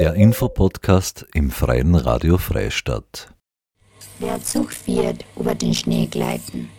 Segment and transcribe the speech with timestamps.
[0.00, 3.34] Der Infopodcast im Freien Radio Freistadt.
[4.18, 6.70] Der Zug wird über den Schnee gleiten,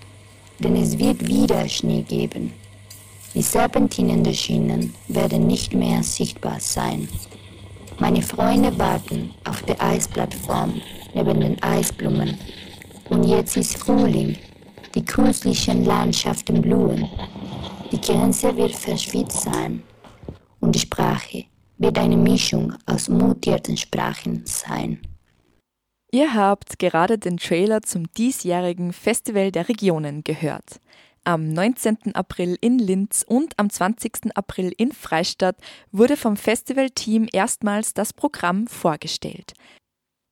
[0.57, 2.51] denn es wird wieder Schnee geben.
[3.35, 7.07] Die Serpentinen der Schienen werden nicht mehr sichtbar sein.
[7.99, 10.81] Meine Freunde warten auf der Eisplattform
[11.13, 12.39] neben den Eisblumen.
[13.09, 14.35] Und jetzt ist Frühling,
[14.95, 17.07] die künstlichen Landschaften blühen.
[17.91, 19.83] Die Grenze wird verschwitzt sein
[20.59, 21.50] und die Sprache
[21.81, 24.99] wird eine Mischung aus mutierten Sprachen sein.
[26.11, 30.79] Ihr habt gerade den Trailer zum diesjährigen Festival der Regionen gehört.
[31.23, 32.13] Am 19.
[32.13, 34.35] April in Linz und am 20.
[34.35, 35.55] April in Freistadt
[35.91, 39.53] wurde vom Festivalteam erstmals das Programm vorgestellt.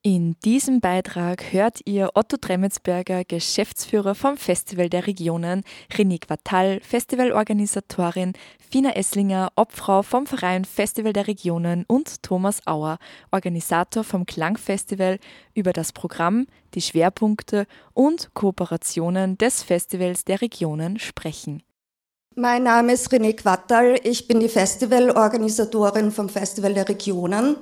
[0.02, 8.32] In diesem Beitrag hört ihr Otto Tremmetsberger, Geschäftsführer vom Festival der Regionen, René Quatal, Festivalorganisatorin,
[8.70, 12.96] Fina Esslinger, Obfrau vom Verein Festival der Regionen und Thomas Auer,
[13.30, 15.18] Organisator vom Klangfestival,
[15.52, 21.62] über das Programm, die Schwerpunkte und Kooperationen des Festivals der Regionen sprechen.
[22.34, 27.56] Mein Name ist René Quattal, ich bin die Festivalorganisatorin vom Festival der Regionen.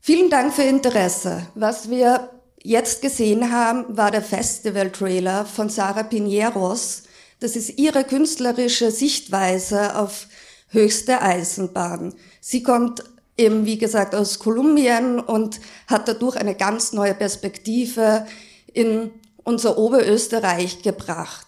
[0.00, 1.46] Vielen Dank für Interesse.
[1.54, 2.30] Was wir
[2.62, 7.02] jetzt gesehen haben, war der Festival-Trailer von Sara Pineros.
[7.40, 10.26] Das ist ihre künstlerische Sichtweise auf
[10.68, 12.14] höchste Eisenbahn.
[12.40, 13.02] Sie kommt
[13.36, 18.26] eben, wie gesagt, aus Kolumbien und hat dadurch eine ganz neue Perspektive
[18.72, 19.10] in
[19.44, 21.46] unser Oberösterreich gebracht.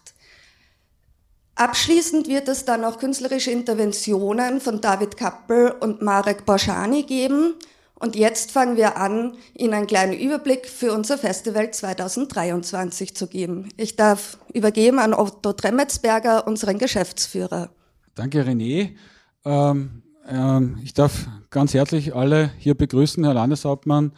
[1.56, 7.54] Abschließend wird es dann auch künstlerische Interventionen von David Kappel und Marek Borschani geben.
[8.00, 13.68] Und jetzt fangen wir an, Ihnen einen kleinen Überblick für unser Festival 2023 zu geben.
[13.76, 17.68] Ich darf übergeben an Otto Tremmetsberger, unseren Geschäftsführer.
[18.14, 18.96] Danke, René.
[19.44, 24.12] Ähm, ähm, ich darf ganz herzlich alle hier begrüßen, Herr Landeshauptmann,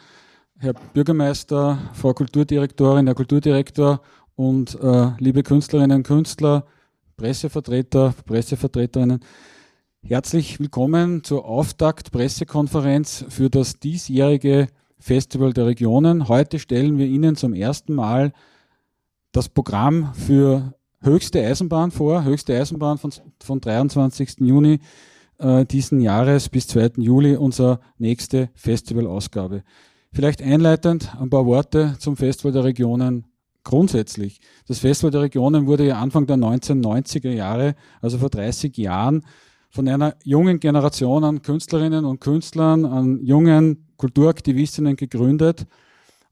[0.59, 4.01] Herr Bürgermeister, Frau Kulturdirektorin, Herr Kulturdirektor
[4.35, 6.65] und äh, liebe Künstlerinnen und Künstler,
[7.17, 9.19] Pressevertreter, Pressevertreterinnen.
[10.05, 14.67] Herzlich willkommen zur Auftakt-Pressekonferenz für das diesjährige
[14.99, 16.27] Festival der Regionen.
[16.27, 18.33] Heute stellen wir Ihnen zum ersten Mal
[19.31, 24.41] das Programm für höchste Eisenbahn vor, höchste Eisenbahn von, von 23.
[24.41, 24.81] Juni
[25.37, 26.95] äh, diesen Jahres bis 2.
[26.97, 29.63] Juli, unsere nächste Festivalausgabe.
[30.11, 33.23] Vielleicht einleitend ein paar Worte zum Festival der Regionen
[33.63, 34.41] grundsätzlich.
[34.67, 39.23] Das Festival der Regionen wurde ja Anfang der 1990er Jahre, also vor 30 Jahren,
[39.73, 45.65] von einer jungen Generation an Künstlerinnen und Künstlern, an jungen Kulturaktivistinnen gegründet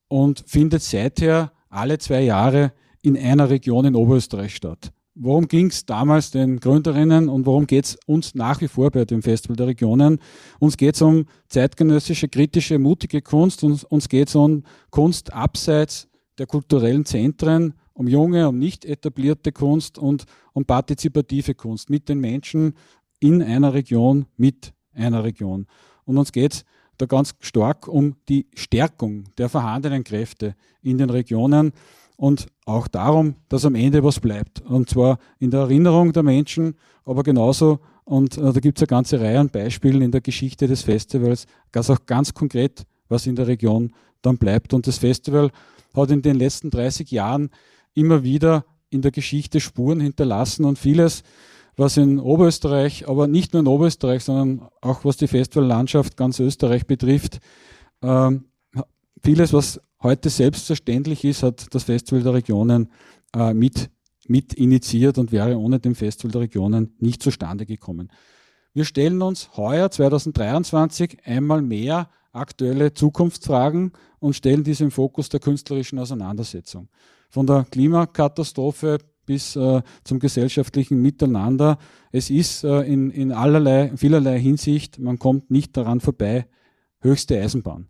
[0.08, 2.72] und findet seither alle zwei Jahre
[3.02, 4.92] in einer Region in Oberösterreich statt.
[5.16, 9.06] Worum ging es damals den Gründerinnen und worum geht es uns nach wie vor bei
[9.06, 10.20] dem Festival der Regionen?
[10.60, 16.08] Uns geht es um zeitgenössische, kritische, mutige Kunst, uns, uns geht es um Kunst abseits
[16.38, 22.20] der kulturellen Zentren, um junge, um nicht etablierte Kunst und um partizipative Kunst mit den
[22.20, 22.74] Menschen
[23.22, 25.68] in einer Region mit einer Region.
[26.04, 26.66] Und uns geht es
[26.98, 31.72] da ganz stark um die Stärkung der vorhandenen Kräfte in den Regionen
[32.18, 34.62] und auch darum, dass am Ende was bleibt.
[34.62, 38.88] Und zwar in der Erinnerung der Menschen, aber genauso, und äh, da gibt es eine
[38.88, 43.36] ganze Reihe an Beispielen in der Geschichte des Festivals, ganz auch ganz konkret, was in
[43.36, 44.74] der Region dann bleibt.
[44.74, 45.52] Und das Festival
[45.96, 47.50] hat in den letzten 30 Jahren
[47.94, 51.24] immer wieder in der Geschichte Spuren hinterlassen und vieles
[51.78, 56.86] was in Oberösterreich, aber nicht nur in Oberösterreich, sondern auch was die Festivallandschaft ganz Österreich
[56.86, 57.40] betrifft,
[58.02, 58.46] ähm,
[59.24, 62.90] vieles, was heute selbstverständlich ist, hat das Festival der Regionen
[63.36, 63.90] äh, mit,
[64.28, 68.12] mit initiiert und wäre ohne dem Festival der Regionen nicht zustande gekommen.
[68.74, 75.42] Wir stellen uns heuer 2023 einmal mehr aktuelle Zukunftsfragen und stellen diese im Fokus der
[75.42, 76.88] künstlerischen Auseinandersetzung.
[77.30, 81.78] Von der Klimakatastrophe bis äh, zum gesellschaftlichen Miteinander.
[82.12, 86.48] Es ist äh, in, in allerlei, vielerlei Hinsicht, man kommt nicht daran vorbei,
[87.00, 87.88] höchste Eisenbahn.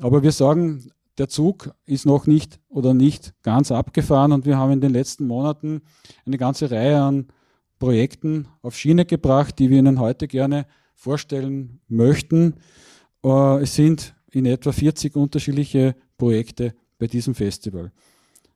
[0.00, 4.72] Aber wir sagen, der Zug ist noch nicht oder nicht ganz abgefahren und wir haben
[4.72, 5.82] in den letzten Monaten
[6.26, 7.28] eine ganze Reihe an
[7.78, 12.54] Projekten auf Schiene gebracht, die wir Ihnen heute gerne vorstellen möchten.
[13.24, 17.92] Äh, es sind in etwa 40 unterschiedliche Projekte bei diesem Festival.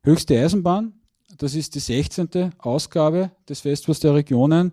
[0.02, 0.94] Höchste Eisenbahn,
[1.38, 2.52] das ist die 16.
[2.58, 4.73] Ausgabe des Festivals der Regionen.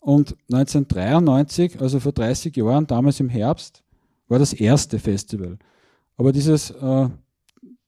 [0.00, 3.82] Und 1993, also vor 30 Jahren, damals im Herbst,
[4.28, 5.58] war das erste Festival.
[6.16, 7.08] Aber dieses äh,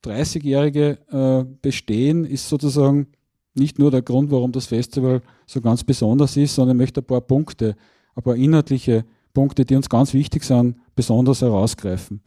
[0.05, 3.07] 30-jährige äh, Bestehen ist sozusagen
[3.55, 7.07] nicht nur der Grund, warum das Festival so ganz besonders ist, sondern ich möchte ein
[7.07, 7.77] paar Punkte,
[8.15, 12.21] ein paar inhaltliche Punkte, die uns ganz wichtig sind, besonders herausgreifen.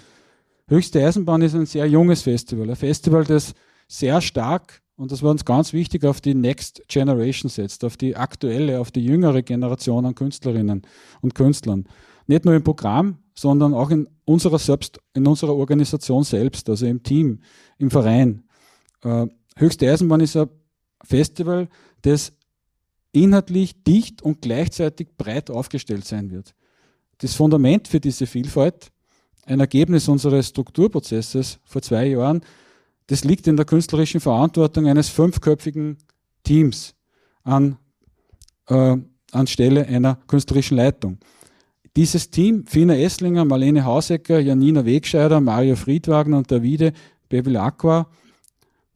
[0.68, 3.54] Höchste Eisenbahn ist ein sehr junges Festival, ein Festival, das
[3.88, 8.15] sehr stark, und das war uns ganz wichtig, auf die Next Generation setzt, auf die
[8.15, 10.83] aktuelle, auf die jüngere Generation an Künstlerinnen
[11.21, 11.86] und Künstlern.
[12.27, 17.03] Nicht nur im Programm, sondern auch in unserer selbst, in unserer Organisation selbst, also im
[17.03, 17.42] Team,
[17.77, 18.44] im Verein.
[19.03, 19.27] Äh,
[19.57, 20.50] Höchste Eisenbahn ist ein
[21.01, 21.69] Festival,
[22.01, 22.33] das
[23.13, 26.53] inhaltlich dicht und gleichzeitig breit aufgestellt sein wird.
[27.19, 28.92] Das Fundament für diese Vielfalt,
[29.45, 32.42] ein Ergebnis unseres Strukturprozesses vor zwei Jahren,
[33.07, 35.98] das liegt in der künstlerischen Verantwortung eines fünfköpfigen
[36.44, 36.96] Teams
[37.44, 37.78] an,
[38.68, 38.98] äh,
[39.31, 41.19] anstelle einer künstlerischen Leitung.
[41.96, 46.94] Dieses Team, Fina Esslinger, Marlene Hausecker, Janina Wegscheider, Mario Friedwagner und Davide
[47.30, 48.07] Bevilacqua,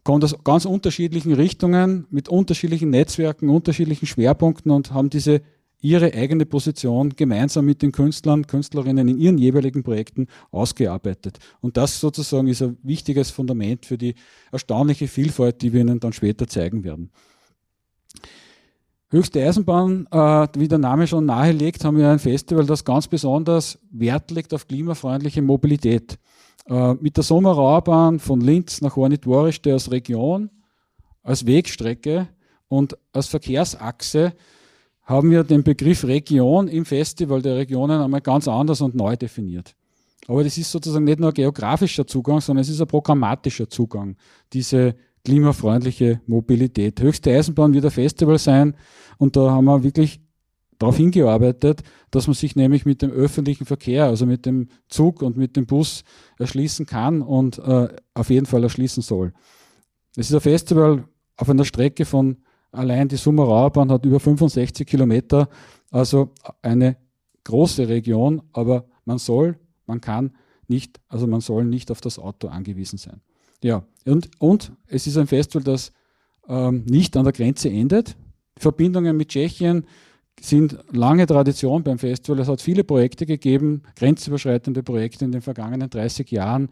[0.03, 5.41] kommt aus ganz unterschiedlichen Richtungen, mit unterschiedlichen Netzwerken, unterschiedlichen Schwerpunkten und haben diese
[5.81, 11.39] ihre eigene Position gemeinsam mit den Künstlern, Künstlerinnen in ihren jeweiligen Projekten ausgearbeitet.
[11.61, 14.15] Und das sozusagen ist ein wichtiges Fundament für die
[14.51, 17.11] erstaunliche Vielfalt, die wir Ihnen dann später zeigen werden.
[19.11, 23.79] Höchste Eisenbahn, äh, wie der Name schon nahelegt, haben wir ein Festival, das ganz besonders
[23.89, 26.19] Wert legt auf klimafreundliche Mobilität.
[26.67, 30.51] Äh, mit der Sommerrauerbahn von Linz nach Hornitworisch als Region,
[31.23, 32.27] als Wegstrecke
[32.67, 34.33] und als Verkehrsachse
[35.09, 39.75] haben wir den Begriff Region im Festival der Regionen einmal ganz anders und neu definiert.
[40.27, 44.17] Aber das ist sozusagen nicht nur ein geografischer Zugang, sondern es ist ein programmatischer Zugang,
[44.53, 44.95] diese
[45.25, 47.01] klimafreundliche Mobilität.
[47.01, 48.75] Höchste Eisenbahn wird ein Festival sein
[49.17, 50.21] und da haben wir wirklich
[50.77, 55.38] darauf hingearbeitet, dass man sich nämlich mit dem öffentlichen Verkehr, also mit dem Zug und
[55.38, 56.03] mit dem Bus
[56.38, 59.33] erschließen kann und äh, auf jeden Fall erschließen soll.
[60.15, 62.38] Es ist ein Festival auf einer Strecke von
[62.71, 65.50] Allein die Summerauerbahn hat über 65 Kilometer,
[65.92, 66.98] also eine
[67.44, 69.57] große Region, aber man soll,
[69.88, 70.31] man kann
[70.68, 73.21] nicht, also man soll nicht auf das Auto angewiesen sein.
[73.63, 75.92] Ja, und, und es ist ein Festival, das
[76.48, 78.16] ähm, nicht an der Grenze endet.
[78.57, 79.86] Verbindungen mit Tschechien
[80.39, 82.39] sind lange Tradition beim Festival.
[82.39, 86.69] Es hat viele Projekte gegeben, grenzüberschreitende Projekte in den vergangenen 30 Jahren.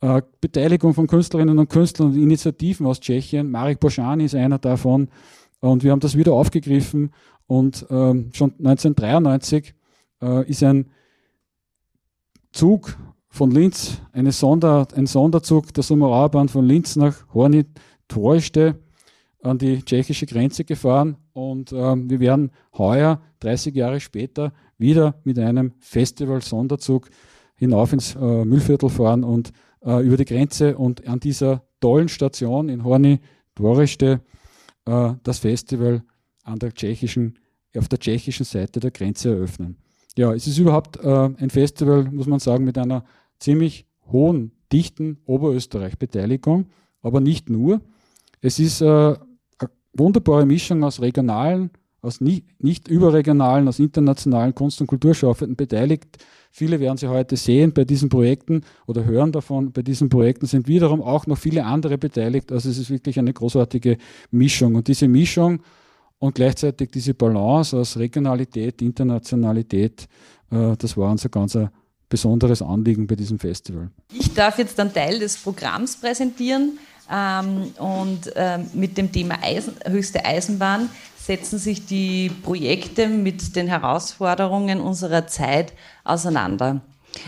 [0.00, 3.50] Äh, Beteiligung von Künstlerinnen und Künstlern und Initiativen aus Tschechien.
[3.50, 5.08] Marek Boschani ist einer davon.
[5.60, 7.10] Und wir haben das wieder aufgegriffen.
[7.46, 9.74] Und ähm, schon 1993
[10.22, 10.90] äh, ist ein
[12.52, 12.96] Zug
[13.28, 17.66] von Linz, eine Sonder, ein Sonderzug der Sumerauerbahn von Linz nach Hornit
[18.06, 18.78] Torste
[19.42, 21.16] an die tschechische Grenze gefahren.
[21.32, 27.10] Und ähm, wir werden heuer, 30 Jahre später, wieder mit einem Festival-Sonderzug
[27.56, 29.52] hinauf ins äh, Müllviertel fahren und
[29.84, 33.20] äh, über die Grenze und an dieser tollen Station in Horny
[33.54, 34.20] Dvoreste
[34.86, 36.02] äh, das Festival
[36.44, 37.38] an der tschechischen,
[37.76, 39.76] auf der tschechischen Seite der Grenze eröffnen.
[40.16, 43.04] Ja, es ist überhaupt äh, ein Festival, muss man sagen, mit einer
[43.38, 46.66] ziemlich hohen, dichten Oberösterreich-Beteiligung,
[47.02, 47.80] aber nicht nur.
[48.40, 54.80] Es ist äh, eine wunderbare Mischung aus regionalen, aus nicht, nicht überregionalen, aus internationalen Kunst-
[54.80, 56.18] und Kulturschaffenden beteiligt.
[56.50, 59.72] Viele werden Sie heute sehen bei diesen Projekten oder hören davon.
[59.72, 62.52] Bei diesen Projekten sind wiederum auch noch viele andere beteiligt.
[62.52, 63.98] Also es ist wirklich eine großartige
[64.30, 64.74] Mischung.
[64.74, 65.60] Und diese Mischung
[66.18, 70.08] und gleichzeitig diese Balance aus Regionalität, Internationalität,
[70.50, 71.70] äh, das war unser ganzer
[72.08, 73.90] besonderes Anliegen bei diesem Festival.
[74.12, 76.78] Ich darf jetzt einen Teil des Programms präsentieren
[77.12, 80.88] ähm, und ähm, mit dem Thema Eisen, höchste Eisenbahn
[81.28, 86.80] setzen sich die Projekte mit den Herausforderungen unserer Zeit auseinander.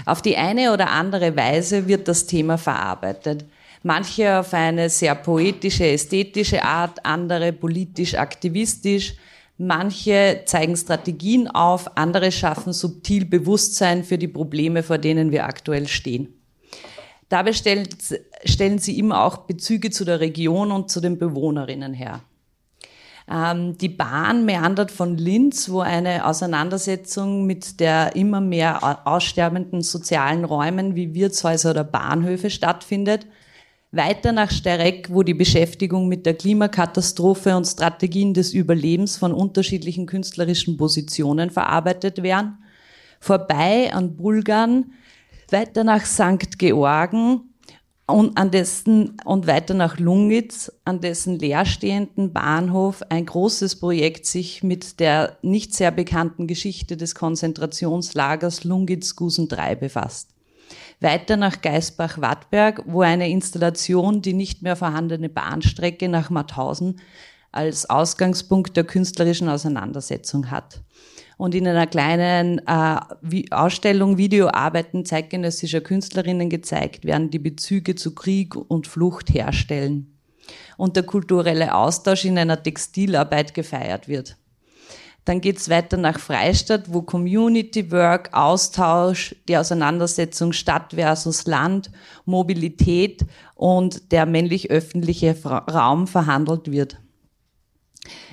[0.07, 3.45] Auf die eine oder andere Weise wird das Thema verarbeitet.
[3.83, 9.17] Manche auf eine sehr poetische, ästhetische Art, andere politisch aktivistisch.
[9.59, 15.87] Manche zeigen Strategien auf, andere schaffen subtil Bewusstsein für die Probleme, vor denen wir aktuell
[15.87, 16.33] stehen.
[17.29, 22.23] Dabei stellen sie immer auch Bezüge zu der Region und zu den Bewohnerinnen her.
[23.31, 30.45] Ähm, die Bahn meandert von Linz, wo eine Auseinandersetzung mit der immer mehr aussterbenden sozialen
[30.45, 33.27] Räumen wie Wirtshäuser oder Bahnhöfe stattfindet.
[33.93, 40.07] Weiter nach Stereck, wo die Beschäftigung mit der Klimakatastrophe und Strategien des Überlebens von unterschiedlichen
[40.07, 42.59] künstlerischen Positionen verarbeitet werden.
[43.21, 44.93] Vorbei an Bulgarn,
[45.51, 46.59] weiter nach St.
[46.59, 47.50] Georgen,
[48.11, 54.63] und, an dessen, und weiter nach Lungitz, an dessen leerstehenden Bahnhof ein großes Projekt sich
[54.63, 60.31] mit der nicht sehr bekannten Geschichte des Konzentrationslagers Lungitz-Gusen 3 befasst.
[61.01, 67.01] Weiter nach Geisbach-Wattberg, wo eine Installation die nicht mehr vorhandene Bahnstrecke nach Mauthausen
[67.53, 70.83] als Ausgangspunkt der künstlerischen Auseinandersetzung hat.
[71.41, 73.01] Und in einer kleinen äh,
[73.51, 80.19] Ausstellung Videoarbeiten zeitgenössischer Künstlerinnen gezeigt werden, die Bezüge zu Krieg und Flucht herstellen.
[80.77, 84.37] Und der kulturelle Austausch in einer Textilarbeit gefeiert wird.
[85.25, 91.91] Dann geht es weiter nach Freistadt, wo Community Work, Austausch, die Auseinandersetzung Stadt versus Land,
[92.27, 96.99] Mobilität und der männlich-öffentliche Raum verhandelt wird.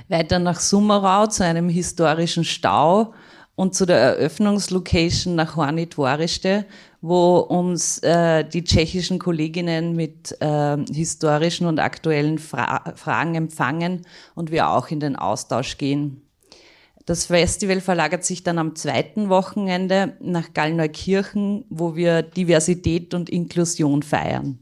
[0.10, 3.14] Weiter nach Summerau zu einem historischen Stau
[3.56, 6.66] und zu der Eröffnungslocation nach Horny Dvoriste,
[7.02, 14.52] wo uns äh, die tschechischen Kolleginnen mit äh, historischen und aktuellen Fra Fragen empfangen und
[14.52, 16.22] wir auch in den Austausch gehen.
[17.08, 24.04] Das Festival verlagert sich dann am zweiten Wochenende nach Gallneukirchen, wo wir Diversität und Inklusion
[24.04, 24.60] feiern.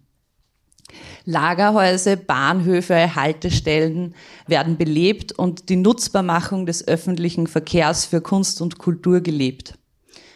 [1.25, 4.13] Lagerhäuser, Bahnhöfe, Haltestellen
[4.47, 9.77] werden belebt und die Nutzbarmachung des öffentlichen Verkehrs für Kunst und Kultur gelebt.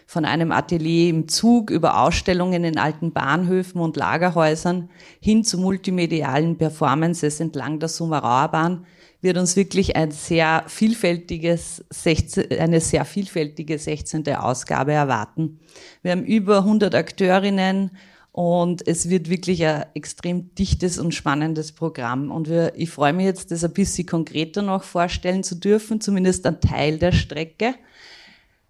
[0.07, 4.89] Von einem Atelier im Zug über Ausstellungen in alten Bahnhöfen und Lagerhäusern
[5.19, 8.85] hin zu multimedialen Performances entlang der Sumerauer Bahn
[9.21, 14.27] wird uns wirklich ein sehr vielfältiges 16, eine sehr vielfältige 16.
[14.35, 15.59] Ausgabe erwarten.
[16.01, 17.91] Wir haben über 100 Akteurinnen
[18.39, 22.31] und es wird wirklich ein extrem dichtes und spannendes Programm.
[22.31, 26.45] Und wir, ich freue mich jetzt, das ein bisschen konkreter noch vorstellen zu dürfen, zumindest
[26.45, 27.75] ein Teil der Strecke.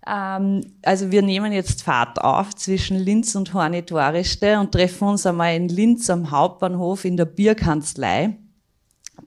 [0.07, 5.55] Ähm, also wir nehmen jetzt Fahrt auf zwischen Linz und Hornitwariste und treffen uns einmal
[5.55, 8.39] in Linz am Hauptbahnhof in der Bierkanzlei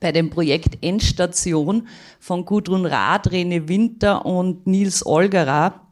[0.01, 1.87] bei dem Projekt Endstation
[2.19, 5.82] von Gudrun Rath, Rene Winter und Nils Olgerer,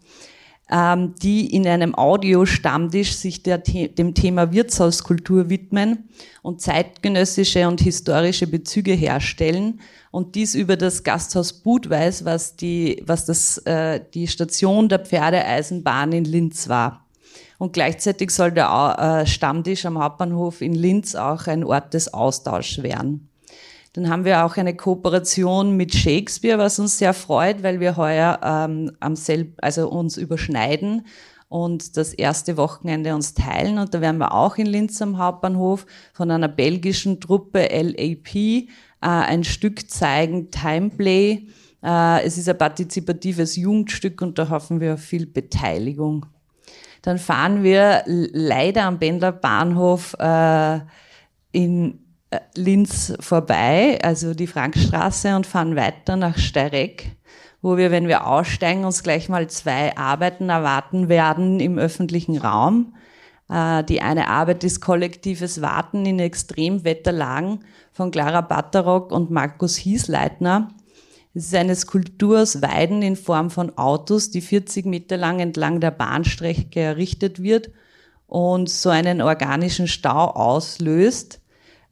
[0.72, 6.10] ähm, die in einem Audiostammtisch sich der, dem Thema Wirtshauskultur widmen
[6.42, 13.25] und zeitgenössische und historische Bezüge herstellen und dies über das Gasthaus Budweis, was die, was
[13.25, 17.06] das, äh, die Station der Pferdeeisenbahn in Linz war.
[17.58, 22.82] Und gleichzeitig soll der äh, Stammtisch am Hauptbahnhof in Linz auch ein Ort des Austauschs
[22.82, 23.30] werden.
[23.94, 28.40] Dann haben wir auch eine Kooperation mit Shakespeare, was uns sehr freut, weil wir heuer
[28.44, 31.06] ähm, am selb also uns überschneiden
[31.50, 33.78] und das erste Wochenende uns teilen.
[33.78, 38.66] Und da werden wir auch in Linz am Hauptbahnhof von einer belgischen Truppe LAP äh,
[39.02, 41.48] ein Stück zeigen, Timeplay.
[41.84, 46.26] Äh, es ist ein partizipatives Jugendstück und da hoffen wir auf viel Beteiligung.
[47.02, 50.80] Dann fahren wir leider am Bendlerbahnhof äh,
[51.52, 52.00] in
[52.56, 57.16] Linz vorbei, also die Frankstraße und fahren weiter nach Steireck,
[57.62, 62.96] wo wir, wenn wir aussteigen, uns gleich mal zwei Arbeiten erwarten werden im öffentlichen Raum.
[63.50, 70.70] Äh, die eine Arbeit ist kollektives Warten in Extremwetterlagen von Clara Batterock und Markus Hiesleitner.
[71.34, 75.82] Es ist eine Skulptur aus Weiden in Form von Autos, die 40 Meter lang entlang
[75.82, 77.72] der Bahnstrecke errichtet wird
[78.28, 81.41] und so einen organischen Stau auslöst.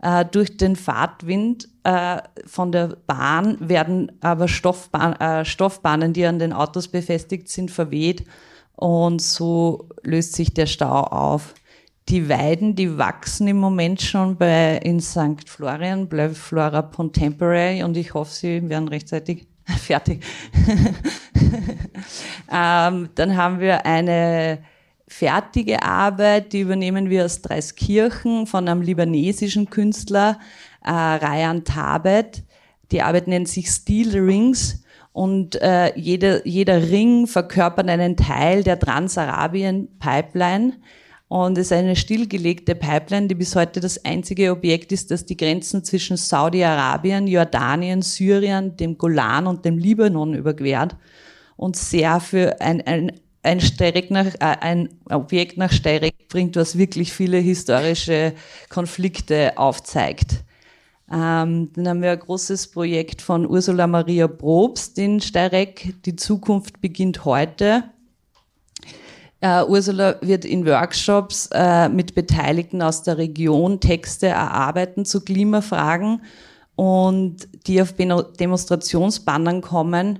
[0.02, 6.40] Äh, durch den Fahrtwind äh, von der Bahn werden aber Stoffbahn, äh, Stoffbahnen, die an
[6.40, 8.24] den Autos befestigt sind, verweht
[8.76, 11.54] und so löst sich der Stau auf.
[12.08, 15.48] Die Weiden, die wachsen im Moment schon bei in St.
[15.48, 20.24] Florian, bleibt Flora Contemporary und ich hoffe, sie werden rechtzeitig fertig.
[22.52, 24.60] ähm, dann haben wir eine
[25.10, 30.40] fertige Arbeit, die übernehmen wir aus Dreiskirchen von einem libanesischen Künstler,
[30.86, 32.44] äh, Ryan Tabet.
[32.92, 38.80] Die Arbeit nennt sich Steel Rings und äh, jeder, jeder Ring verkörpert einen Teil der
[38.80, 40.74] Transarabien-Pipeline
[41.30, 45.38] und es ist eine stillgelegte Pipeline, die bis heute das einzige Objekt ist, das die
[45.38, 50.96] Grenzen zwischen Saudi-Arabien, Jordanien, Syrien, dem Golan und dem Libanon überquert
[51.56, 53.12] und sehr für ein, ein
[53.44, 58.34] ein, Steyrek nach, äh, ein Objekt nach Steyrek bringt, was wirklich viele historische
[58.70, 60.44] Konflikte aufzeigt.
[61.12, 65.96] Ähm, dann haben wir ein großes Projekt von Ursula Maria Probst in Steyrek.
[66.06, 67.84] Die Zukunft beginnt heute.
[69.42, 76.22] Uh, Ursula wird in Workshops uh, mit Beteiligten aus der Region Texte erarbeiten zu Klimafragen
[76.76, 80.20] und die auf Demonstrationsbannern kommen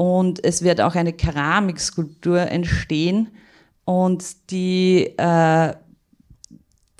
[0.00, 3.28] und es wird auch eine Keramikskulptur entstehen
[3.84, 5.74] und die, äh,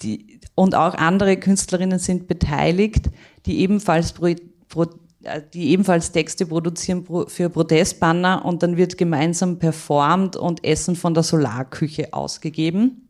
[0.03, 3.09] die und auch andere Künstlerinnen sind beteiligt,
[3.47, 4.35] die ebenfalls pro,
[4.69, 4.83] pro,
[5.23, 11.15] äh, die ebenfalls Texte produzieren für Protestbanner und dann wird gemeinsam performt und Essen von
[11.15, 13.09] der Solarküche ausgegeben.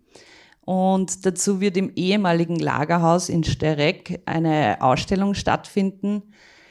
[0.60, 6.22] Und dazu wird im ehemaligen Lagerhaus in Sterek eine Ausstellung stattfinden,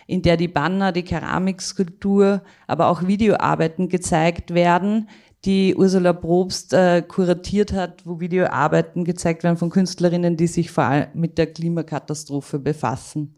[0.10, 5.08] in der die Banner, die Keramikskulptur, aber auch Videoarbeiten gezeigt werden,
[5.46, 10.86] die Ursula Probst äh, kuratiert hat, wo Videoarbeiten gezeigt werden von Künstlerinnen, die sich vor
[10.86, 13.36] allem mit der Klimakatastrophe befassen.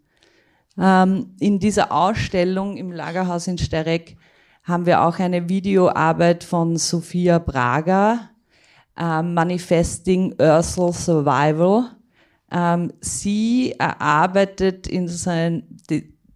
[0.79, 4.15] Ähm, in dieser Ausstellung im Lagerhaus in Stereck
[4.63, 8.29] haben wir auch eine Videoarbeit von Sophia Braga,
[8.97, 11.91] äh, Manifesting Ursel Survival.
[12.49, 15.63] Ähm, sie erarbeitet in sein,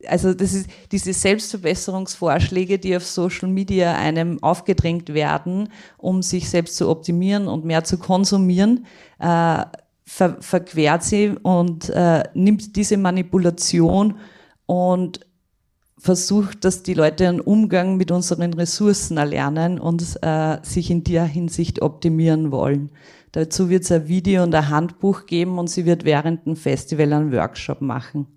[0.07, 6.77] also das ist diese Selbstverbesserungsvorschläge, die auf Social Media einem aufgedrängt werden, um sich selbst
[6.77, 8.85] zu optimieren und mehr zu konsumieren,
[9.19, 9.63] äh,
[10.07, 14.15] ver verquert sie und äh, nimmt diese Manipulation
[14.65, 15.19] und
[15.97, 21.25] versucht, dass die Leute einen Umgang mit unseren Ressourcen erlernen und äh, sich in der
[21.25, 22.91] Hinsicht optimieren wollen.
[23.31, 27.11] Dazu wird es ein Video und ein Handbuch geben und sie wird während dem Festival
[27.11, 28.27] einen Workshop machen.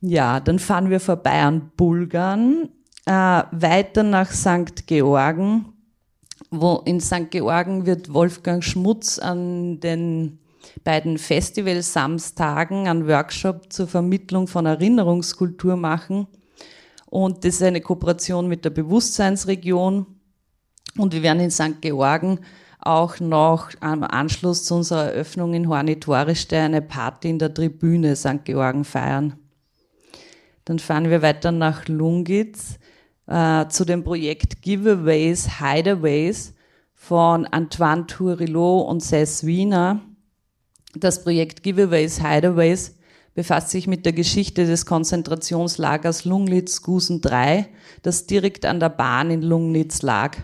[0.00, 2.68] Ja, dann fahren wir vorbei an Bulgarn,
[3.04, 3.10] äh,
[3.50, 4.86] weiter nach St.
[4.86, 5.72] Georgen,
[6.50, 7.30] wo in St.
[7.30, 10.38] Georgen wird Wolfgang Schmutz an den
[10.84, 16.28] beiden Festival-Samstagen einen Workshop zur Vermittlung von Erinnerungskultur machen.
[17.06, 20.06] Und das ist eine Kooperation mit der Bewusstseinsregion.
[20.96, 21.80] Und wir werden in St.
[21.80, 22.40] Georgen
[22.80, 28.44] auch noch am Anschluss zu unserer Eröffnung in Hornitorischte eine Party in der Tribüne St.
[28.44, 29.34] Georgen feiern.
[30.68, 32.78] Dann fahren wir weiter nach Lungitz
[33.26, 36.52] äh, zu dem Projekt Giveaways, Hideaways
[36.92, 40.02] von Antoine Tourilot und Cess Wiener.
[40.94, 42.96] Das Projekt Giveaways, Hideaways
[43.32, 47.66] befasst sich mit der Geschichte des Konzentrationslagers Lunglitz-Gusen 3,
[48.02, 50.36] das direkt an der Bahn in Lungnitz lag.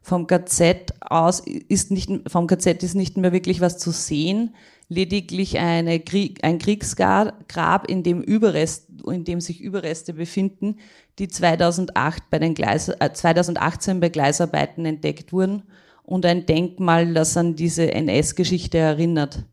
[0.00, 4.54] Vom KZ aus ist nicht, vom KZ ist nicht mehr wirklich was zu sehen
[4.88, 10.76] lediglich eine Krieg, ein Kriegsgrab, in dem, Überrest, in dem sich Überreste befinden,
[11.18, 15.64] die 2008 bei den Gleis, äh, 2018 bei Gleisarbeiten entdeckt wurden
[16.04, 19.44] und ein Denkmal, das an diese NS-Geschichte erinnert.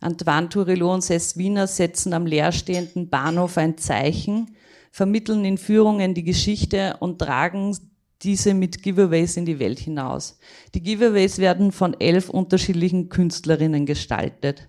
[0.00, 4.54] Antoine Tourillo und Cess Wiener setzen am leerstehenden Bahnhof ein Zeichen,
[4.90, 7.76] vermitteln in Führungen die Geschichte und tragen
[8.22, 10.38] diese mit Giveaways in die Welt hinaus.
[10.74, 14.66] Die Giveaways werden von elf unterschiedlichen Künstlerinnen gestaltet.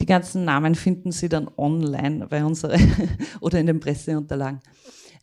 [0.00, 2.78] Die ganzen Namen finden Sie dann online bei unserer
[3.40, 4.60] oder in den Presseunterlagen.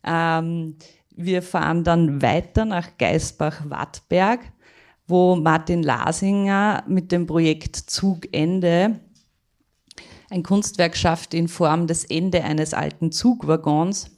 [0.04, 0.76] Ähm,
[1.10, 4.40] wir fahren dann weiter nach Geisbach-Wattberg,
[5.06, 9.00] wo Martin Lasinger mit dem Projekt Zugende
[10.30, 14.17] ein Kunstwerk schafft in Form des Ende eines alten Zugwaggons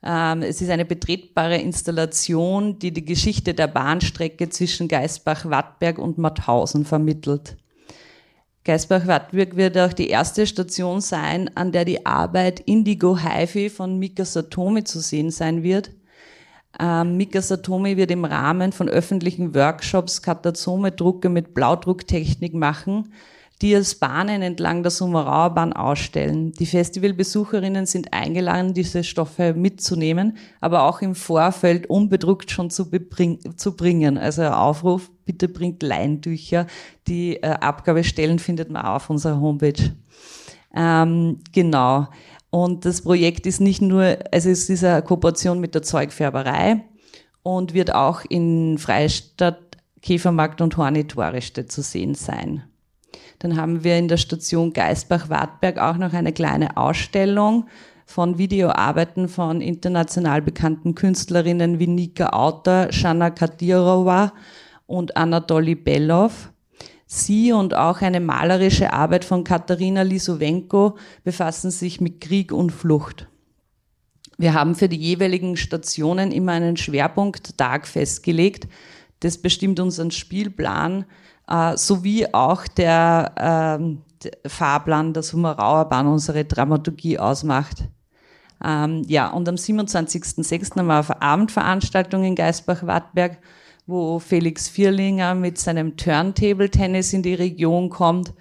[0.00, 7.56] es ist eine betretbare Installation, die die Geschichte der Bahnstrecke zwischen Geisbach-Wattberg und Mauthausen vermittelt.
[8.64, 14.24] Geisbach-Wattberg wird auch die erste Station sein, an der die Arbeit Indigo HiFi von Mika
[14.24, 15.90] Satomi zu sehen sein wird.
[16.78, 23.12] Ähm, Mika Satomi wird im Rahmen von öffentlichen Workshops Katazome-Drucke mit Blaudrucktechnik machen
[23.60, 26.52] die als Bahnen entlang der Summerauer Bahn ausstellen.
[26.52, 32.88] Die Festivalbesucherinnen sind eingeladen, diese Stoffe mitzunehmen, aber auch im Vorfeld unbedruckt schon zu,
[33.56, 34.16] zu bringen.
[34.16, 36.66] Also Aufruf, bitte bringt Leintücher.
[37.08, 39.92] Die äh, Abgabestellen findet man auch auf unserer Homepage.
[40.74, 42.06] Ähm, genau.
[42.50, 46.84] Und das Projekt ist nicht nur, also es ist eine Kooperation mit der Zeugfärberei
[47.42, 49.58] und wird auch in Freistadt,
[50.00, 52.62] Käfermarkt und Hornitorischte zu sehen sein.
[53.38, 57.66] Dann haben wir in der Station Geisbach-Wartberg auch noch eine kleine Ausstellung
[58.04, 64.32] von Videoarbeiten von international bekannten Künstlerinnen wie Nika Auter, Shana Kadirova
[64.86, 66.50] und Anatoly Belov.
[67.06, 73.28] Sie und auch eine malerische Arbeit von Katharina Lisowenko befassen sich mit Krieg und Flucht.
[74.36, 78.68] Wir haben für die jeweiligen Stationen immer einen Schwerpunkttag festgelegt.
[79.20, 81.06] Das bestimmt unseren Spielplan
[81.48, 87.88] äh, sowie auch der, ähm, der Fahrplan der Summerauer Bahn unsere Dramaturgie ausmacht.
[88.64, 90.76] Ähm, ja, und am 27.06.
[90.76, 93.38] haben wir eine Abendveranstaltung in Geisbach-Wartberg,
[93.86, 98.34] wo Felix Vierlinger mit seinem Turntable-Tennis in die Region kommt.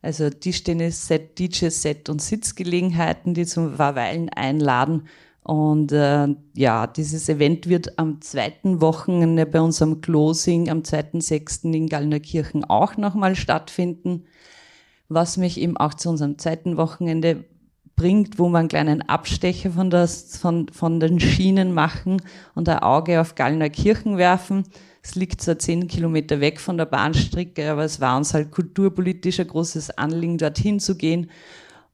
[0.00, 5.08] Also Tischtennis-Set, DJ-Set und Sitzgelegenheiten, die zum Verweilen einladen.
[5.44, 11.70] Und äh, ja, dieses Event wird am zweiten Wochenende bei unserem Closing am 2.6.
[11.74, 14.24] in Gallnerkirchen auch nochmal stattfinden,
[15.10, 17.44] was mich eben auch zu unserem zweiten Wochenende
[17.94, 22.22] bringt, wo wir einen kleinen Abstecher von, das, von, von den Schienen machen
[22.54, 24.64] und ein Auge auf Gallnerkirchen werfen.
[25.02, 29.40] Es liegt zwar zehn Kilometer weg von der Bahnstrecke, aber es war uns halt kulturpolitisch
[29.40, 31.30] ein großes Anliegen, dorthin zu gehen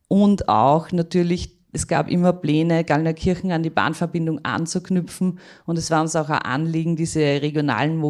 [0.06, 6.02] und auch natürlich es gab immer Pläne, Gallnerkirchen an die Bahnverbindung anzuknüpfen und es war
[6.02, 8.02] uns auch ein Anliegen, diese regionalen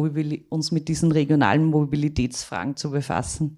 [0.49, 3.57] uns mit diesen regionalen Mobilitätsfragen zu befassen.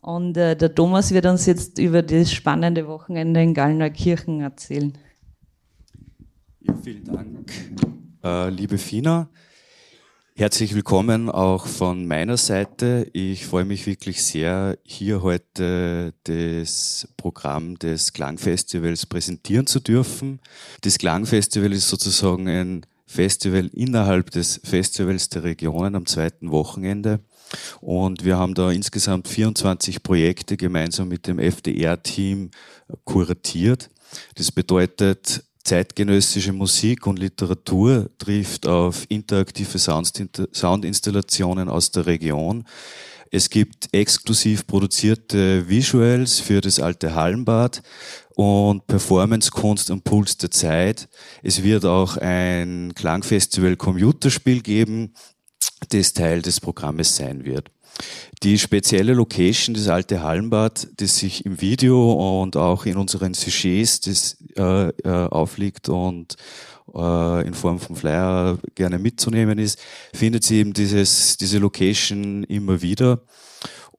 [0.00, 4.92] Und äh, der Thomas wird uns jetzt über das spannende Wochenende in Gallnerkirchen erzählen.
[6.60, 7.52] Ja, vielen Dank,
[8.24, 9.28] äh, liebe Fina.
[10.34, 13.06] Herzlich willkommen auch von meiner Seite.
[13.12, 20.40] Ich freue mich wirklich sehr, hier heute das Programm des Klangfestivals präsentieren zu dürfen.
[20.80, 27.20] Das Klangfestival ist sozusagen ein Festival innerhalb des Festivals der Regionen am zweiten Wochenende.
[27.82, 32.52] Und wir haben da insgesamt 24 Projekte gemeinsam mit dem FDR-Team
[33.04, 33.90] kuratiert.
[34.36, 42.64] Das bedeutet, zeitgenössische Musik und Literatur trifft auf interaktive Soundinstallationen aus der Region.
[43.30, 47.82] Es gibt exklusiv produzierte Visuals für das alte Hallenbad
[48.34, 51.08] und Performancekunst am Puls der Zeit.
[51.42, 55.14] Es wird auch ein Klangfestival Computerspiel geben,
[55.88, 57.70] das Teil des Programmes sein wird.
[58.42, 64.00] Die spezielle Location, das alte Hallenbad, das sich im Video und auch in unseren Sujets
[64.00, 66.36] das, äh, äh, aufliegt und
[66.94, 69.78] äh, in Form von Flyer gerne mitzunehmen ist,
[70.12, 73.20] findet sie eben dieses, diese Location immer wieder.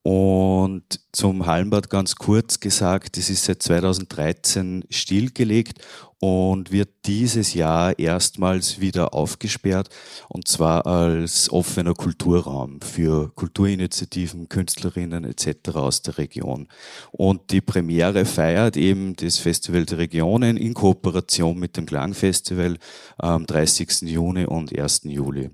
[0.06, 5.78] Und zum Hallenbad ganz kurz gesagt, es ist seit 2013 stillgelegt
[6.20, 9.88] und wird dieses Jahr erstmals wieder aufgesperrt
[10.28, 15.70] und zwar als offener Kulturraum für Kulturinitiativen, Künstlerinnen etc.
[15.76, 16.68] aus der Region.
[17.10, 22.76] Und die Premiere feiert eben das Festival der Regionen in Kooperation mit dem Klangfestival
[23.16, 24.02] am 30.
[24.02, 25.04] Juni und 1.
[25.04, 25.50] Juli.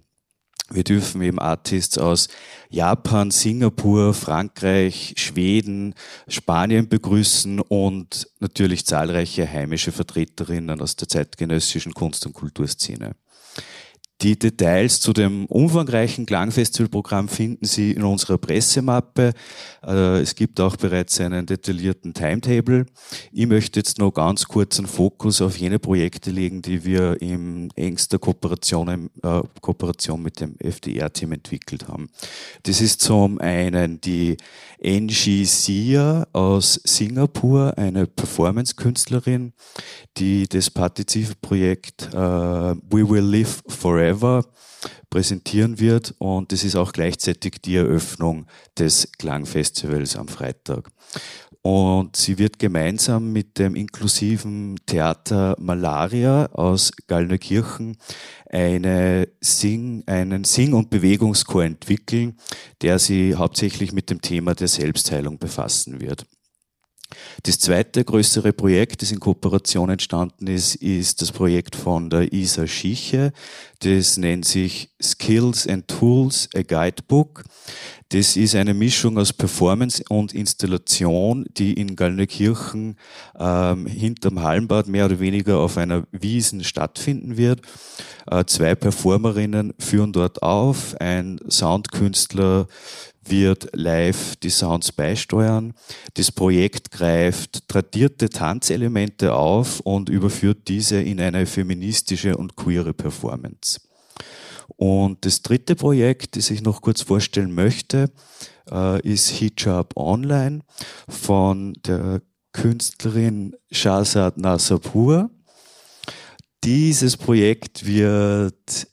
[0.73, 2.29] Wir dürfen eben Artists aus
[2.69, 5.95] Japan, Singapur, Frankreich, Schweden,
[6.29, 13.17] Spanien begrüßen und natürlich zahlreiche heimische Vertreterinnen aus der zeitgenössischen Kunst- und Kulturszene.
[14.23, 19.33] Die Details zu dem umfangreichen Klangfestivalprogramm finden Sie in unserer Pressemappe.
[19.83, 22.85] Äh, es gibt auch bereits einen detaillierten Timetable.
[23.33, 27.71] Ich möchte jetzt noch ganz kurz einen Fokus auf jene Projekte legen, die wir in
[27.77, 32.11] engster Kooperation, äh, Kooperation mit dem FDR-Team entwickelt haben.
[32.65, 34.37] Das ist zum einen die
[34.85, 39.55] Angie Sia aus Singapur, eine Performance-Künstlerin,
[40.19, 44.10] die das Partizip-Projekt äh, We Will Live Forever
[45.11, 48.47] präsentieren wird und das ist auch gleichzeitig die Eröffnung
[48.79, 50.91] des Klangfestivals am Freitag.
[51.63, 57.99] Und sie wird gemeinsam mit dem inklusiven Theater Malaria aus Gallnerkirchen
[58.49, 62.39] eine Sing, einen Sing- und Bewegungschor entwickeln,
[62.81, 66.25] der sie hauptsächlich mit dem Thema der Selbstheilung befassen wird.
[67.43, 72.67] Das zweite größere Projekt, das in Kooperation entstanden ist, ist das Projekt von der Isa
[72.67, 73.33] Schiche.
[73.81, 77.45] Das nennt sich Skills and Tools, a Guidebook.
[78.11, 82.97] Das ist eine Mischung aus Performance und Installation, die in Gallnerkirchen
[83.39, 87.63] ähm, hinterm Hallenbad mehr oder weniger auf einer Wiesen stattfinden wird.
[88.29, 92.67] Äh, zwei Performerinnen führen dort auf, ein Soundkünstler
[93.25, 95.75] wird live die Sounds beisteuern.
[96.15, 103.81] Das Projekt greift tradierte Tanzelemente auf und überführt diese in eine feministische und queere Performance.
[104.77, 108.11] Und das dritte Projekt, das ich noch kurz vorstellen möchte,
[108.71, 110.61] äh, ist Hijab Online
[111.09, 115.31] von der Künstlerin Shazad Nasapur.
[116.65, 118.89] Dieses Projekt wird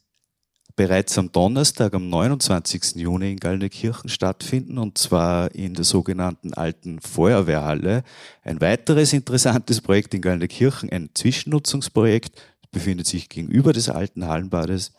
[0.77, 2.95] bereits am Donnerstag, am 29.
[2.97, 8.03] Juni in Gallnerkirchen stattfinden und zwar in der sogenannten alten Feuerwehrhalle.
[8.43, 12.39] Ein weiteres interessantes Projekt in Gallnerkirchen, ein Zwischennutzungsprojekt,
[12.71, 14.93] befindet sich gegenüber des alten Hallenbades.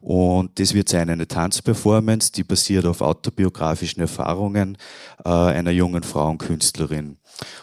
[0.00, 4.78] Und das wird sein eine Tanzperformance, die basiert auf autobiografischen Erfahrungen
[5.24, 7.16] äh, einer jungen Frauenkünstlerin.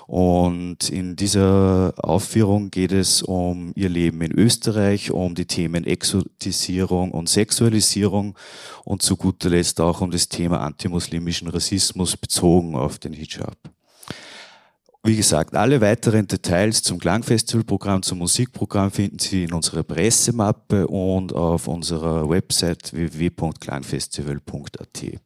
[0.08, 7.12] Und in dieser Aufführung geht es um ihr Leben in Österreich, um die Themen Exotisierung
[7.12, 8.38] und Sexualisierung
[8.84, 13.58] und zu guter Letzt auch um das Thema antimuslimischen Rassismus bezogen auf den Hijab.
[15.08, 21.32] Wie gesagt, alle weiteren Details zum Klangfestivalprogramm, zum Musikprogramm finden Sie in unserer Pressemappe und
[21.32, 25.20] auf unserer Website www.klangfestival.at.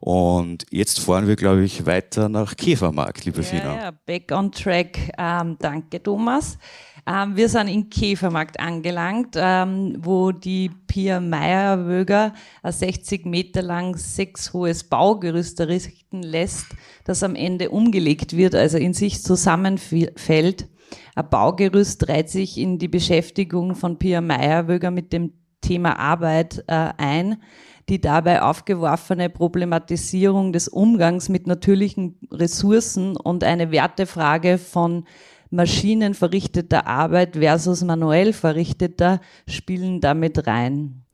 [0.00, 3.76] Und jetzt fahren wir, glaube ich, weiter nach Käfermarkt, liebe ja, Fina.
[3.76, 4.98] Ja, back on track.
[5.16, 6.58] Ähm, danke, Thomas.
[7.04, 13.96] Ähm, wir sind in Käfermarkt angelangt, ähm, wo die Pia Meyerwöger ein 60 Meter lang
[13.96, 16.66] sechs hohes Baugerüst errichten lässt,
[17.04, 20.68] das am Ende umgelegt wird, also in sich zusammenfällt.
[21.16, 26.90] Ein Baugerüst reiht sich in die Beschäftigung von Pia Meyerwöger mit dem Thema Arbeit äh,
[26.98, 27.42] ein,
[27.88, 35.04] die dabei aufgeworfene Problematisierung des Umgangs mit natürlichen Ressourcen und eine Wertefrage von
[35.52, 41.04] maschinenverrichteter Arbeit versus manuell verrichteter spielen damit rein.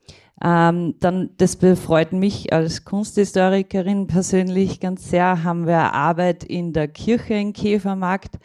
[0.43, 6.87] Ähm, dann, das befreut mich als Kunsthistorikerin persönlich ganz sehr, haben wir Arbeit in der
[6.87, 8.37] Kirche in Käfermarkt,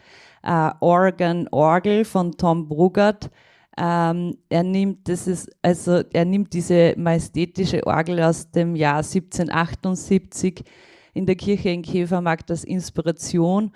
[0.42, 3.30] äh, Organ Orgel von Tom Brugert.
[3.78, 10.64] Ähm, er nimmt, das ist, also, er nimmt diese majestätische Orgel aus dem Jahr 1778
[11.12, 13.70] in der Kirche in Käfermarkt als Inspiration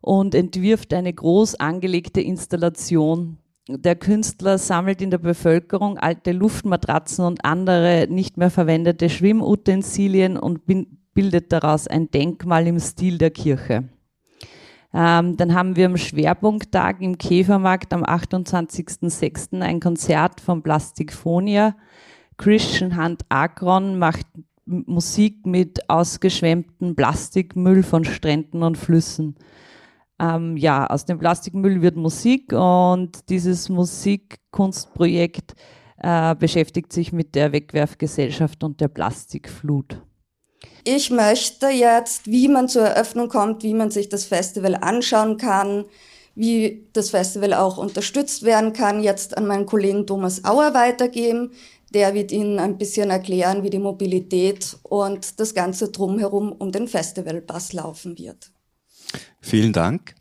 [0.00, 7.44] und entwirft eine groß angelegte Installation der Künstler sammelt in der Bevölkerung alte Luftmatratzen und
[7.44, 10.62] andere nicht mehr verwendete Schwimmutensilien und
[11.14, 13.88] bildet daraus ein Denkmal im Stil der Kirche.
[14.94, 19.60] Ähm, dann haben wir am Schwerpunkttag im Käfermarkt am 28.06.
[19.60, 21.74] ein Konzert von Plastikfonia.
[22.36, 24.26] Christian Hunt Akron macht
[24.64, 29.34] Musik mit ausgeschwemmtem Plastikmüll von Stränden und Flüssen
[30.18, 35.54] ähm, ja, aus dem Plastikmüll wird Musik und dieses Musikkunstprojekt
[35.98, 40.00] äh, beschäftigt sich mit der Wegwerfgesellschaft und der Plastikflut.
[40.84, 45.84] Ich möchte jetzt, wie man zur Eröffnung kommt, wie man sich das Festival anschauen kann,
[46.34, 51.52] wie das Festival auch unterstützt werden kann, jetzt an meinen Kollegen Thomas Auer weitergeben.
[51.92, 56.88] Der wird Ihnen ein bisschen erklären, wie die Mobilität und das Ganze drumherum um den
[56.88, 58.52] Festivalpass laufen wird.
[59.40, 60.14] Vielen Dank.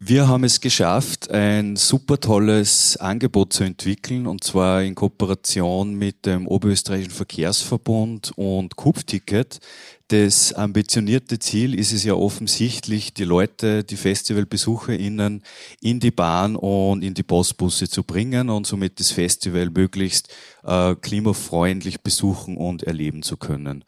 [0.00, 6.24] Wir haben es geschafft, ein super tolles Angebot zu entwickeln, und zwar in Kooperation mit
[6.24, 9.58] dem Oberösterreichischen Verkehrsverbund und Kupfticket.
[10.06, 15.42] Das ambitionierte Ziel ist es ja offensichtlich, die Leute, die FestivalbesucherInnen
[15.80, 20.94] in die Bahn und in die Postbusse zu bringen und somit das Festival möglichst äh,
[20.94, 23.84] klimafreundlich besuchen und erleben zu können.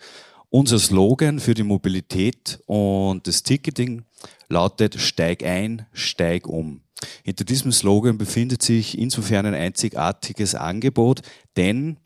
[0.53, 4.03] Unser Slogan für die Mobilität und das Ticketing
[4.49, 6.81] lautet Steig ein, steig um.
[7.23, 11.21] Hinter diesem Slogan befindet sich insofern ein einzigartiges Angebot,
[11.57, 11.99] denn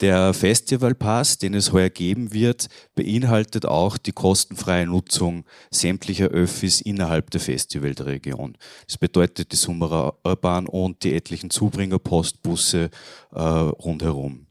[0.00, 7.30] der Festivalpass, den es heuer geben wird, beinhaltet auch die kostenfreie Nutzung sämtlicher Öffis innerhalb
[7.30, 8.56] der Festivalregion.
[8.86, 12.88] Das bedeutet die Summerer Bahn und die etlichen Zubringerpostbusse
[13.32, 14.46] äh, rundherum.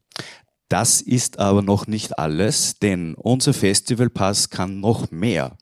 [0.69, 5.57] Das ist aber noch nicht alles, denn unser Festivalpass kann noch mehr.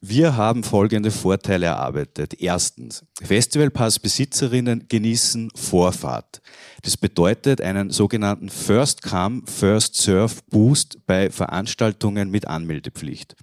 [0.00, 2.34] Wir haben folgende Vorteile erarbeitet.
[2.38, 6.42] Erstens, Festivalpass-Besitzerinnen genießen Vorfahrt.
[6.82, 13.34] Das bedeutet einen sogenannten First Come, First Serve Boost bei Veranstaltungen mit Anmeldepflicht.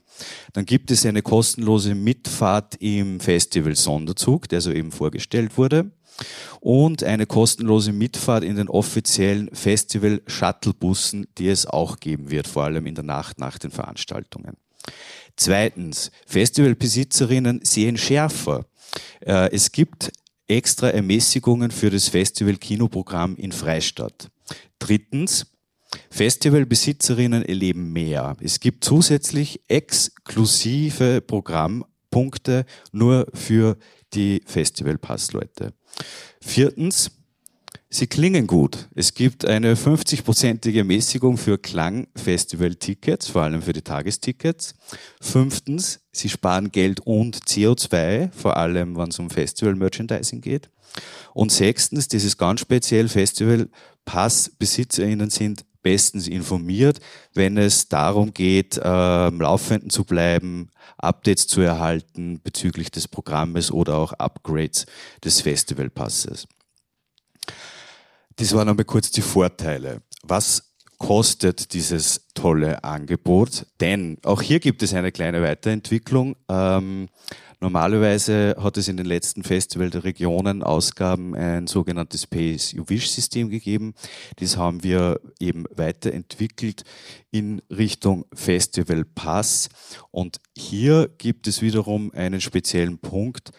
[0.53, 5.91] Dann gibt es eine kostenlose Mitfahrt im Festival Sonderzug, der soeben vorgestellt wurde
[6.59, 12.85] und eine kostenlose Mitfahrt in den offiziellen Festival-Shuttlebussen, die es auch geben wird, vor allem
[12.85, 14.57] in der Nacht nach den Veranstaltungen.
[15.35, 18.65] Zweitens, Festivalbesitzerinnen sehen schärfer.
[19.21, 20.11] Äh, es gibt
[20.47, 24.29] extra Ermäßigungen für das Festival-Kinoprogramm in Freistadt.
[24.79, 25.47] Drittens,
[26.09, 28.35] Festivalbesitzerinnen erleben mehr.
[28.41, 33.77] Es gibt zusätzlich exklusive Programmpunkte nur für
[34.13, 35.73] die Festivalpassleute.
[36.41, 37.11] Viertens,
[37.89, 38.87] sie klingen gut.
[38.95, 44.73] Es gibt eine 50-prozentige Mäßigung für Klangfestival-Tickets, vor allem für die Tagestickets.
[45.21, 50.69] Fünftens, sie sparen Geld und CO2, vor allem wenn es um Festival-Merchandising geht.
[51.33, 56.99] Und sechstens, ist ganz speziell, Festival-Pass-BesitzerInnen sind bestens informiert,
[57.33, 58.81] wenn es darum geht, äh,
[59.29, 64.85] Laufenden zu bleiben, Updates zu erhalten bezüglich des Programmes oder auch Upgrades
[65.23, 66.47] des Festivalpasses.
[68.35, 70.01] Das waren einmal kurz die Vorteile.
[70.23, 73.65] Was kostet dieses tolle Angebot?
[73.79, 76.35] Denn auch hier gibt es eine kleine Weiterentwicklung.
[76.47, 77.09] Ähm,
[77.63, 83.93] Normalerweise hat es in den letzten Festival der Regionen Ausgaben ein sogenanntes Pay-as-you-wish-System gegeben.
[84.37, 86.83] Das haben wir eben weiterentwickelt
[87.29, 89.69] in Richtung Festival Pass.
[90.09, 93.51] Und hier gibt es wiederum einen speziellen Punkt,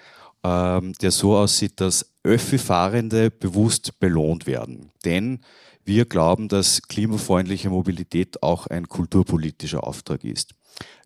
[0.42, 4.90] ähm, der so aussieht, dass Öffi-Fahrende bewusst belohnt werden.
[5.04, 5.38] Denn
[5.84, 10.56] wir glauben, dass klimafreundliche Mobilität auch ein kulturpolitischer Auftrag ist.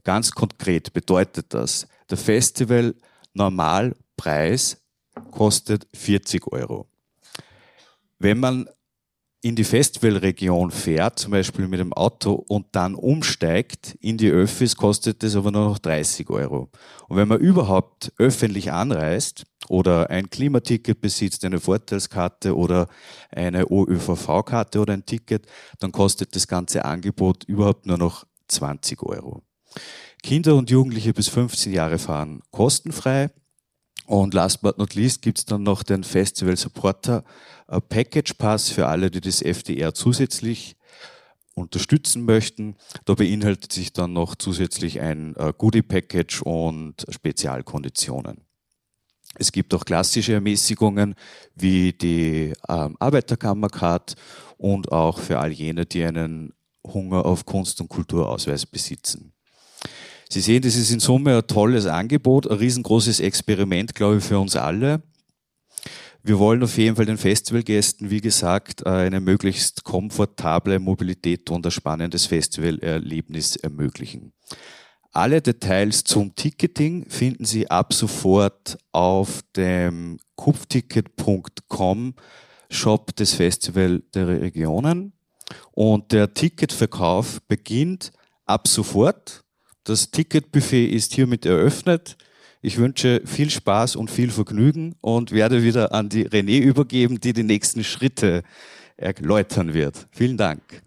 [0.03, 2.95] Ganz konkret bedeutet das, der Festival
[3.35, 4.83] Normalpreis
[5.31, 6.89] kostet 40 Euro.
[8.19, 8.69] Wenn man
[9.43, 14.75] in die Festivalregion fährt, zum Beispiel mit dem Auto und dann umsteigt in die Öffis,
[14.75, 16.69] kostet das aber nur noch 30 Euro.
[17.07, 22.89] Und wenn man überhaupt öffentlich anreist oder ein Klimaticket besitzt, eine Vorteilskarte oder
[23.31, 25.47] eine OÖVV-Karte oder ein Ticket,
[25.79, 29.45] dann kostet das ganze Angebot überhaupt nur noch 20 Euro.
[30.23, 33.31] Kinder und Jugendliche bis 15 Jahre fahren kostenfrei.
[34.07, 37.25] Und last but not least gibt es dann noch den Festival Supporter
[37.89, 40.77] Package Pass für alle, die das FDR zusätzlich
[41.55, 42.77] unterstützen möchten.
[43.05, 48.43] Da beinhaltet sich dann noch zusätzlich ein äh, Goodie Package und Spezialkonditionen.
[49.39, 51.15] Es gibt auch klassische Ermäßigungen
[51.55, 54.15] wie die ähm, Arbeiterkammercard
[54.57, 56.53] und auch für all jene, die einen
[56.87, 59.33] Hunger auf Kunst- und Kulturausweis besitzen.
[60.29, 64.39] Sie sehen, das ist in Summe ein tolles Angebot, ein riesengroßes Experiment, glaube ich, für
[64.39, 65.03] uns alle.
[66.23, 71.71] Wir wollen auf jeden Fall den Festivalgästen, wie gesagt, eine möglichst komfortable Mobilität und ein
[71.71, 74.33] spannendes Festivalerlebnis ermöglichen.
[75.13, 82.15] Alle Details zum Ticketing finden Sie ab sofort auf dem kupfticket.com
[82.69, 85.13] Shop des Festival der Regionen.
[85.73, 88.13] Und der Ticketverkauf beginnt
[88.45, 89.46] ab sofort.
[89.87, 92.17] Das Ticketbuffet ist hiermit eröffnet.
[92.61, 97.33] Ich wünsche viel Spaß und viel Vergnügen und werde wieder an die René übergeben, die
[97.33, 98.43] die nächsten Schritte
[98.97, 100.09] erläutern wird.
[100.11, 100.83] Vielen Dank.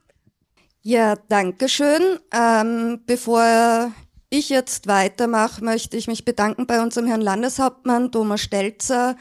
[0.82, 2.20] Ja, danke schön.
[2.34, 3.94] Ähm, bevor
[4.30, 9.16] ich jetzt weitermache, möchte ich mich bedanken bei unserem Herrn Landeshauptmann Thomas Stelzer,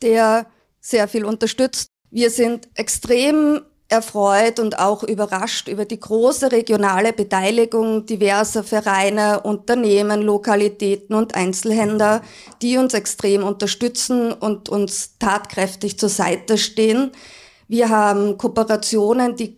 [0.00, 0.46] der
[0.80, 1.90] sehr viel unterstützt.
[2.10, 10.20] Wir sind extrem erfreut und auch überrascht über die große regionale Beteiligung diverser Vereine, Unternehmen,
[10.20, 12.22] Lokalitäten und Einzelhändler,
[12.60, 17.12] die uns extrem unterstützen und uns tatkräftig zur Seite stehen.
[17.66, 19.56] Wir haben Kooperationen, die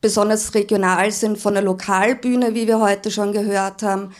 [0.00, 4.14] besonders regional sind von der Lokalbühne, wie wir heute schon gehört haben,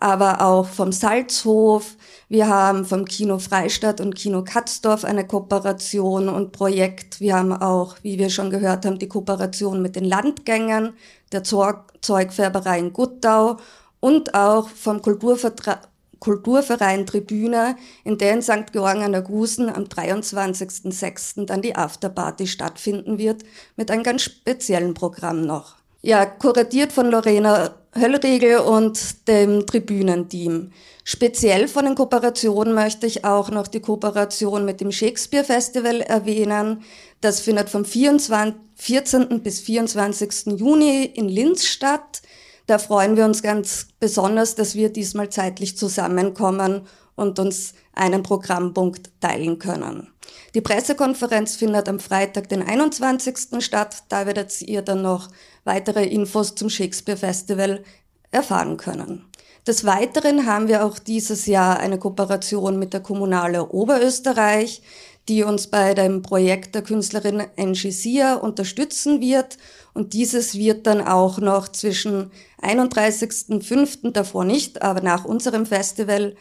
[0.00, 1.96] aber auch vom Salzhof,
[2.28, 7.20] wir haben vom Kino Freistadt und Kino Katzdorf eine Kooperation und Projekt.
[7.20, 10.92] Wir haben auch, wie wir schon gehört haben, die Kooperation mit den Landgängern,
[11.32, 13.56] der Zeugfärberei in Guttau
[14.00, 15.80] und auch vom Kulturvertra
[16.20, 18.72] Kulturverein Tribüne, in der in St.
[18.72, 21.46] Georgen an der Gusen am 23.06.
[21.46, 23.44] dann die Afterparty stattfinden wird,
[23.76, 25.76] mit einem ganz speziellen Programm noch.
[26.02, 30.72] Ja, kuratiert von Lorena Höllriegel und dem Tribünenteam.
[31.04, 36.82] Speziell von den Kooperationen möchte ich auch noch die Kooperation mit dem Shakespeare Festival erwähnen.
[37.20, 39.42] Das findet vom 24, 14.
[39.42, 40.58] bis 24.
[40.58, 42.22] Juni in Linz statt.
[42.66, 49.10] Da freuen wir uns ganz besonders, dass wir diesmal zeitlich zusammenkommen und uns einen Programmpunkt
[49.20, 50.08] teilen können.
[50.54, 53.64] Die Pressekonferenz findet am Freitag, den 21.
[53.64, 54.04] statt.
[54.08, 55.28] Da werdet ihr dann noch
[55.68, 57.84] weitere Infos zum Shakespeare Festival
[58.32, 59.24] erfahren können.
[59.68, 64.82] Des Weiteren haben wir auch dieses Jahr eine Kooperation mit der Kommunale Oberösterreich,
[65.28, 69.58] die uns bei dem Projekt der Künstlerin Angie Sia unterstützen wird.
[69.92, 72.30] Und dieses wird dann auch noch zwischen
[72.62, 74.12] 31.05.
[74.12, 76.34] davor nicht, aber nach unserem Festival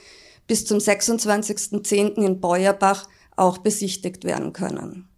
[0.48, 2.24] bis zum 26.10.
[2.24, 5.10] in Beuerbach auch besichtigt werden können.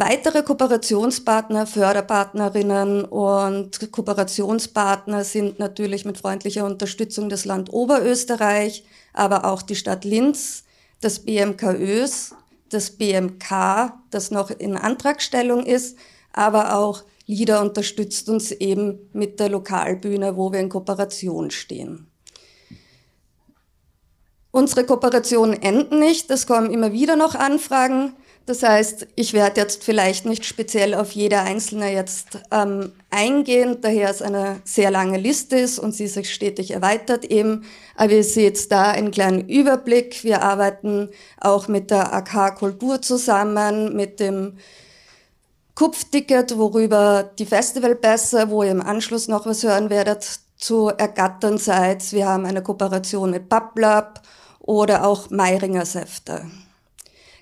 [0.00, 9.60] Weitere Kooperationspartner, Förderpartnerinnen und Kooperationspartner sind natürlich mit freundlicher Unterstützung das Land Oberösterreich, aber auch
[9.60, 10.62] die Stadt Linz,
[11.00, 12.32] das BMK Ös,
[12.68, 15.98] das BMK, das noch in Antragstellung ist,
[16.32, 22.06] aber auch LIDA unterstützt uns eben mit der Lokalbühne, wo wir in Kooperation stehen.
[24.52, 28.14] Unsere Kooperationen enden nicht, es kommen immer wieder noch Anfragen.
[28.48, 34.08] Das heißt, ich werde jetzt vielleicht nicht speziell auf jede einzelne jetzt ähm, eingehen, daher
[34.08, 37.66] es eine sehr lange Liste ist und sie sich stetig erweitert eben.
[37.94, 40.24] Aber ihr seht da einen kleinen Überblick.
[40.24, 44.56] Wir arbeiten auch mit der AK Kultur zusammen, mit dem
[45.74, 52.14] Kupfticket, worüber die Festivalpässe, wo ihr im Anschluss noch was hören werdet, zu ergattern seid.
[52.14, 54.22] Wir haben eine Kooperation mit Pablab
[54.58, 56.46] oder auch Meiringer Säfte.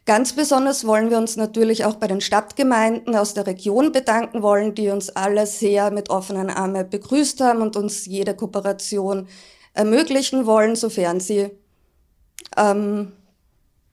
[0.06, 4.72] Ganz besonders wollen wir uns natürlich auch bei den Stadtgemeinden aus der Region bedanken wollen,
[4.76, 9.26] die uns alle sehr mit offenen Armen begrüßt haben und uns jede Kooperation
[9.74, 11.50] ermöglichen wollen, sofern sie
[12.56, 13.14] ähm,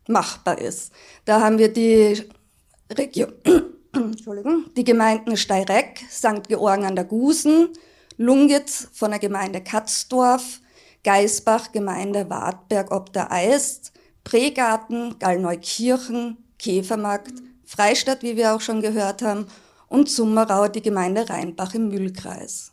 [0.08, 0.94] machbar ist.
[1.26, 2.22] Da haben wir die
[2.96, 3.34] Region,
[3.94, 6.48] Entschuldigung, die Gemeinden Steireck, St.
[6.48, 7.70] Georgen an der Gusen,
[8.18, 10.60] Lungitz von der Gemeinde Katzdorf,
[11.04, 13.94] Geisbach, Gemeinde Wartberg ob der Eist,
[14.24, 17.34] Pregarten, Gallneukirchen, Käfermarkt,
[17.66, 19.48] Freistadt, wie wir auch schon gehört haben,
[19.90, 22.72] und Summerau die Gemeinde Rheinbach im Mühlkreis.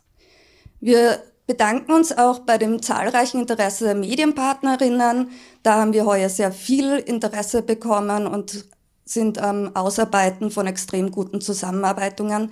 [0.79, 5.29] Wir bedanken uns auch bei dem zahlreichen Interesse der Medienpartnerinnen.
[5.63, 8.65] Da haben wir heuer sehr viel Interesse bekommen und
[9.05, 12.51] sind am Ausarbeiten von extrem guten Zusammenarbeitungen.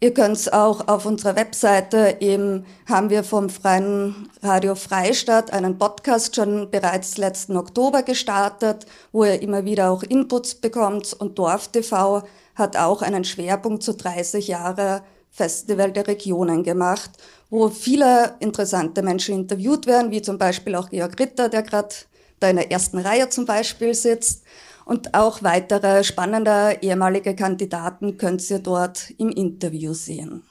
[0.00, 5.76] Ihr könnt es auch auf unserer Webseite, eben haben wir vom Freien Radio Freistadt einen
[5.76, 11.14] Podcast schon bereits letzten Oktober gestartet, wo ihr immer wieder auch Inputs bekommt.
[11.14, 12.22] Und Dorf TV
[12.54, 17.10] hat auch einen Schwerpunkt zu 30 Jahre Festival der Regionen gemacht,
[17.50, 21.92] wo viele interessante Menschen interviewt werden, wie zum Beispiel auch Georg Ritter, der gerade
[22.38, 24.44] da in der ersten Reihe zum Beispiel sitzt
[24.88, 30.44] und auch weitere spannende ehemalige Kandidaten könnt ihr dort im Interview sehen.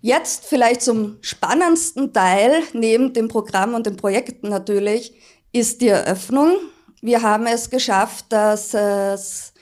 [0.00, 5.14] Jetzt vielleicht zum spannendsten Teil, neben dem Programm und den Projekten natürlich,
[5.52, 6.56] ist die Eröffnung.
[7.00, 9.52] Wir haben es geschafft, dass es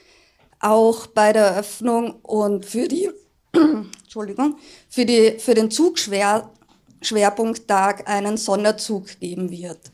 [0.58, 3.10] auch bei der Eröffnung und für die,
[3.52, 4.56] Entschuldigung,
[4.88, 9.90] für die, für den Zugschwerpunkttag einen Sonderzug geben wird.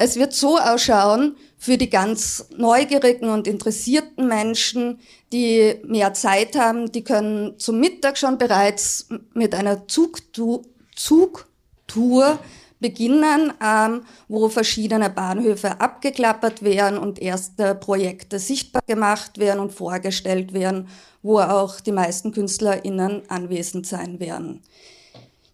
[0.00, 5.00] Es wird so ausschauen, für die ganz neugierigen und interessierten Menschen,
[5.32, 10.62] die mehr Zeit haben, die können zum Mittag schon bereits mit einer Zugtour,
[12.78, 20.52] beginnen, ähm, wo verschiedene Bahnhöfe abgeklappert werden und erste Projekte sichtbar gemacht werden und vorgestellt
[20.52, 20.86] werden,
[21.22, 24.62] wo auch die meisten KünstlerInnen anwesend sein werden.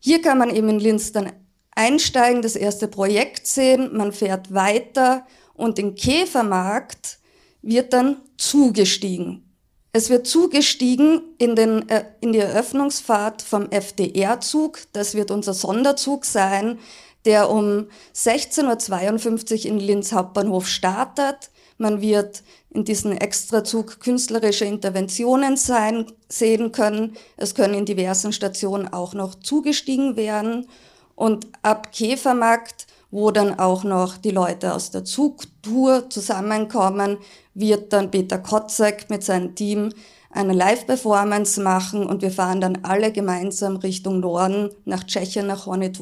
[0.00, 1.32] Hier kann man eben in Linz dann
[1.74, 7.18] einsteigen, das erste Projekt sehen, man fährt weiter und den Käfermarkt
[7.62, 9.44] wird dann zugestiegen.
[9.92, 14.80] Es wird zugestiegen in, den, äh, in die Eröffnungsfahrt vom FDR-Zug.
[14.92, 16.80] Das wird unser Sonderzug sein,
[17.24, 21.50] der um 16.52 Uhr in Linz Hauptbahnhof startet.
[21.78, 27.16] Man wird in diesem Extrazug künstlerische Interventionen sein, sehen können.
[27.36, 30.66] Es können in diversen Stationen auch noch zugestiegen werden.
[31.14, 37.18] Und ab Käfermarkt wo dann auch noch die Leute aus der Zugtour zusammenkommen,
[37.54, 39.92] wird dann Peter Kotzek mit seinem Team
[40.30, 45.92] eine Live-Performance machen und wir fahren dann alle gemeinsam Richtung Norden nach Tschechien, nach Horny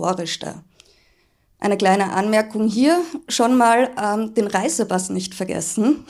[1.58, 2.98] Eine kleine Anmerkung hier,
[3.28, 6.06] schon mal ähm, den Reisepass nicht vergessen.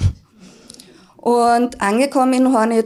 [1.16, 2.84] Und angekommen in Horny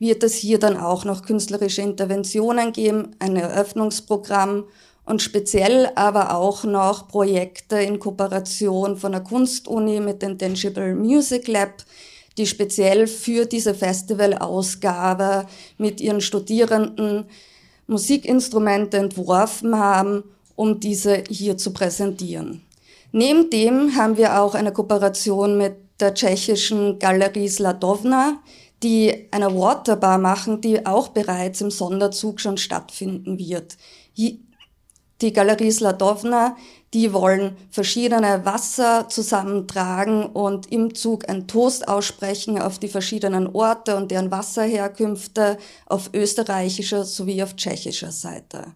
[0.00, 4.64] wird es hier dann auch noch künstlerische Interventionen geben, ein Eröffnungsprogramm
[5.06, 11.46] und speziell aber auch noch Projekte in Kooperation von der Kunstuni mit dem Tangible Music
[11.48, 11.84] Lab,
[12.36, 15.46] die speziell für diese Festivalausgabe
[15.78, 17.24] mit ihren Studierenden
[17.86, 20.24] Musikinstrumente entworfen haben,
[20.56, 22.62] um diese hier zu präsentieren.
[23.12, 28.42] Neben dem haben wir auch eine Kooperation mit der tschechischen Galerie Sladovna,
[28.82, 33.76] die eine Waterbar machen, die auch bereits im Sonderzug schon stattfinden wird
[35.20, 36.56] die Galerie Sladovna,
[36.92, 43.96] die wollen verschiedene Wasser zusammentragen und im Zug ein Toast aussprechen auf die verschiedenen Orte
[43.96, 48.74] und deren Wasserherkünfte auf österreichischer sowie auf tschechischer Seite.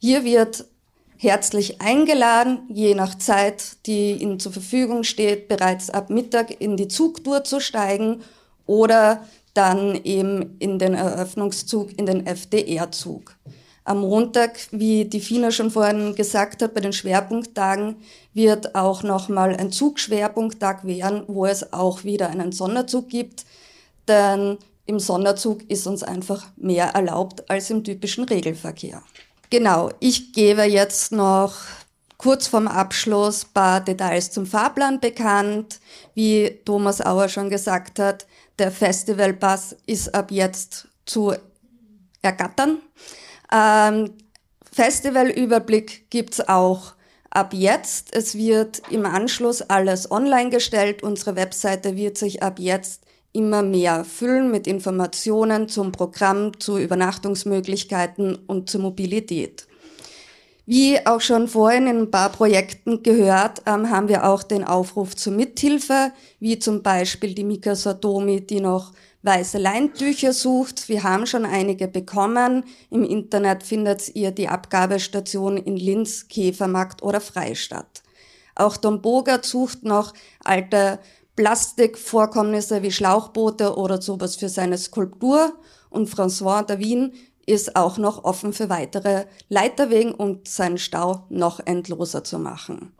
[0.00, 0.64] Hier wird
[1.16, 6.88] herzlich eingeladen, je nach Zeit, die Ihnen zur Verfügung steht, bereits ab Mittag in die
[6.88, 8.22] Zugtour zu steigen
[8.66, 13.36] oder dann eben in den Eröffnungszug, in den FDR-Zug.
[13.86, 17.96] Am Montag, wie die FINA schon vorhin gesagt hat, bei den Schwerpunkttagen
[18.32, 23.44] wird auch nochmal ein Zugschwerpunkttag werden, wo es auch wieder einen Sonderzug gibt.
[24.08, 24.56] Denn
[24.86, 29.02] im Sonderzug ist uns einfach mehr erlaubt als im typischen Regelverkehr.
[29.50, 31.54] Genau, ich gebe jetzt noch
[32.16, 35.78] kurz vorm Abschluss paar Details zum Fahrplan bekannt.
[36.14, 38.26] Wie Thomas Auer schon gesagt hat,
[38.58, 41.34] der Festivalpass ist ab jetzt zu
[42.22, 42.78] ergattern.
[43.54, 44.10] Ähm,
[44.72, 46.94] Festivalüberblick gibt's auch
[47.30, 48.14] ab jetzt.
[48.14, 51.02] Es wird im Anschluss alles online gestellt.
[51.02, 53.02] Unsere Webseite wird sich ab jetzt
[53.32, 59.66] immer mehr füllen mit Informationen zum Programm, zu Übernachtungsmöglichkeiten und zur Mobilität.
[60.66, 65.14] Wie auch schon vorhin in ein paar Projekten gehört, ähm, haben wir auch den Aufruf
[65.14, 68.92] zur Mithilfe, wie zum Beispiel die Mika Satomi, die noch
[69.24, 70.88] weiße Leintücher sucht.
[70.88, 72.64] Wir haben schon einige bekommen.
[72.90, 78.02] Im Internet findet ihr die Abgabestation in Linz, Käfermarkt oder Freistadt.
[78.54, 80.12] Auch Don Bogart sucht noch
[80.44, 81.00] alte
[81.36, 85.54] Plastikvorkommnisse wie Schlauchboote oder sowas für seine Skulptur.
[85.88, 87.12] Und François Davin
[87.46, 92.92] ist auch noch offen für weitere Leiterwegen, um seinen Stau noch endloser zu machen.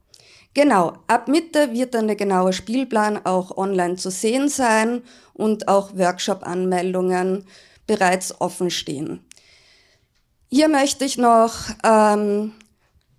[0.55, 5.03] Genau, ab Mitte wird dann der genaue Spielplan auch online zu sehen sein
[5.33, 7.45] und auch Workshop-Anmeldungen
[7.89, 9.25] bereits offen stehen.
[10.49, 12.53] Hier möchte ich noch, ähm,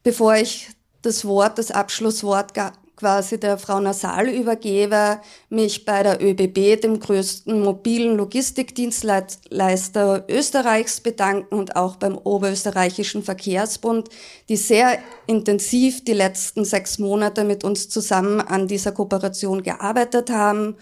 [0.01, 0.69] bevor ich
[1.01, 2.53] das Wort, das Abschlusswort
[2.95, 5.19] quasi der Frau Nasal übergebe,
[5.49, 14.09] mich bei der ÖBB, dem größten mobilen Logistikdienstleister Österreichs, bedanken und auch beim Oberösterreichischen Verkehrsbund,
[14.49, 20.75] die sehr intensiv die letzten sechs Monate mit uns zusammen an dieser Kooperation gearbeitet haben.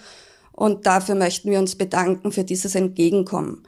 [0.52, 3.64] Und dafür möchten wir uns bedanken für dieses Entgegenkommen.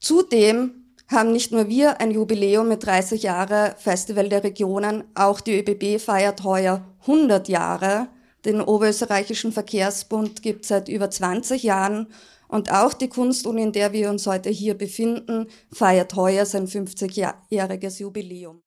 [0.00, 5.58] Zudem haben nicht nur wir ein Jubiläum mit 30 Jahre Festival der Regionen, auch die
[5.58, 8.08] ÖBB feiert heuer 100 Jahre.
[8.44, 12.08] Den Oberösterreichischen Verkehrsbund gibt seit über 20 Jahren
[12.48, 18.00] und auch die Kunstuni, in der wir uns heute hier befinden, feiert heuer sein 50-jähriges
[18.00, 18.60] Jubiläum.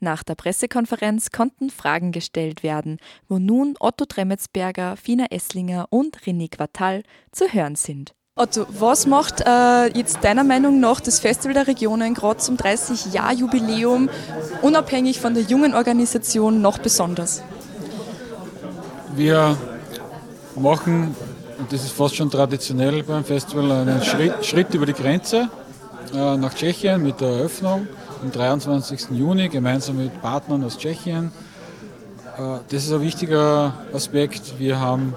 [0.00, 2.98] Nach der Pressekonferenz konnten Fragen gestellt werden,
[3.28, 7.02] wo nun Otto Tremetsberger, Fina Esslinger und René Quattal
[7.32, 8.14] zu hören sind.
[8.38, 14.08] Otto, was macht äh, jetzt deiner Meinung nach das Festival der Regionen gerade zum 30-Jahr-Jubiläum
[14.62, 17.42] unabhängig von der jungen Organisation noch besonders?
[19.16, 19.56] Wir
[20.54, 21.16] machen,
[21.58, 25.48] und das ist fast schon traditionell beim Festival, einen Schritt, Schritt über die Grenze
[26.14, 27.88] äh, nach Tschechien mit der Eröffnung
[28.22, 29.10] am 23.
[29.10, 31.32] Juni gemeinsam mit Partnern aus Tschechien.
[32.36, 34.60] Äh, das ist ein wichtiger Aspekt.
[34.60, 35.14] Wir haben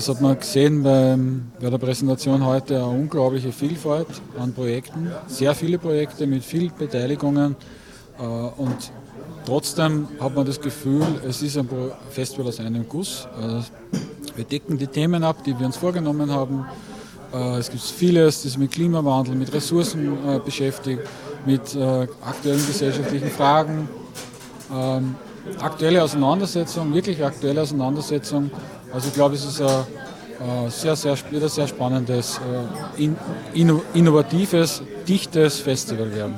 [0.00, 4.06] das hat man gesehen beim, bei der Präsentation heute, eine unglaubliche Vielfalt
[4.38, 7.54] an Projekten, sehr viele Projekte mit vielen Beteiligungen
[8.18, 8.92] äh, und
[9.44, 11.68] trotzdem hat man das Gefühl, es ist ein
[12.08, 13.28] Festival aus einem Guss.
[13.38, 13.66] Also
[14.36, 16.64] wir decken die Themen ab, die wir uns vorgenommen haben.
[17.34, 21.02] Äh, es gibt vieles, das mit Klimawandel, mit Ressourcen äh, beschäftigt,
[21.44, 23.86] mit aktuellen gesellschaftlichen Fragen,
[24.74, 25.14] ähm,
[25.58, 28.50] aktuelle Auseinandersetzung, wirklich aktuelle Auseinandersetzung
[28.92, 32.40] also ich glaube, es ist ein sehr, sehr, wieder sehr spannendes,
[32.98, 33.10] äh,
[33.94, 36.34] innovatives, dichtes Festival werden.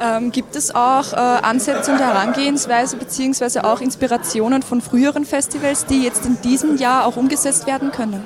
[0.00, 3.60] Ähm, gibt es auch äh, Ansätze und Herangehensweise bzw.
[3.60, 8.24] auch Inspirationen von früheren Festivals, die jetzt in diesem Jahr auch umgesetzt werden können?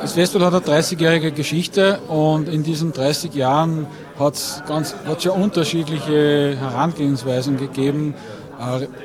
[0.00, 3.86] Das Festival hat eine 30-jährige Geschichte und in diesen 30 Jahren
[4.18, 4.62] hat es
[5.18, 8.14] schon unterschiedliche Herangehensweisen gegeben.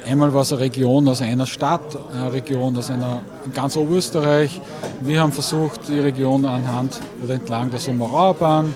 [0.05, 4.59] Einmal war es eine Region aus einer Stadt, eine Region aus einer in ganz Oberösterreich.
[4.99, 8.73] Wir haben versucht, die Region anhand oder entlang der Sommerauerbahn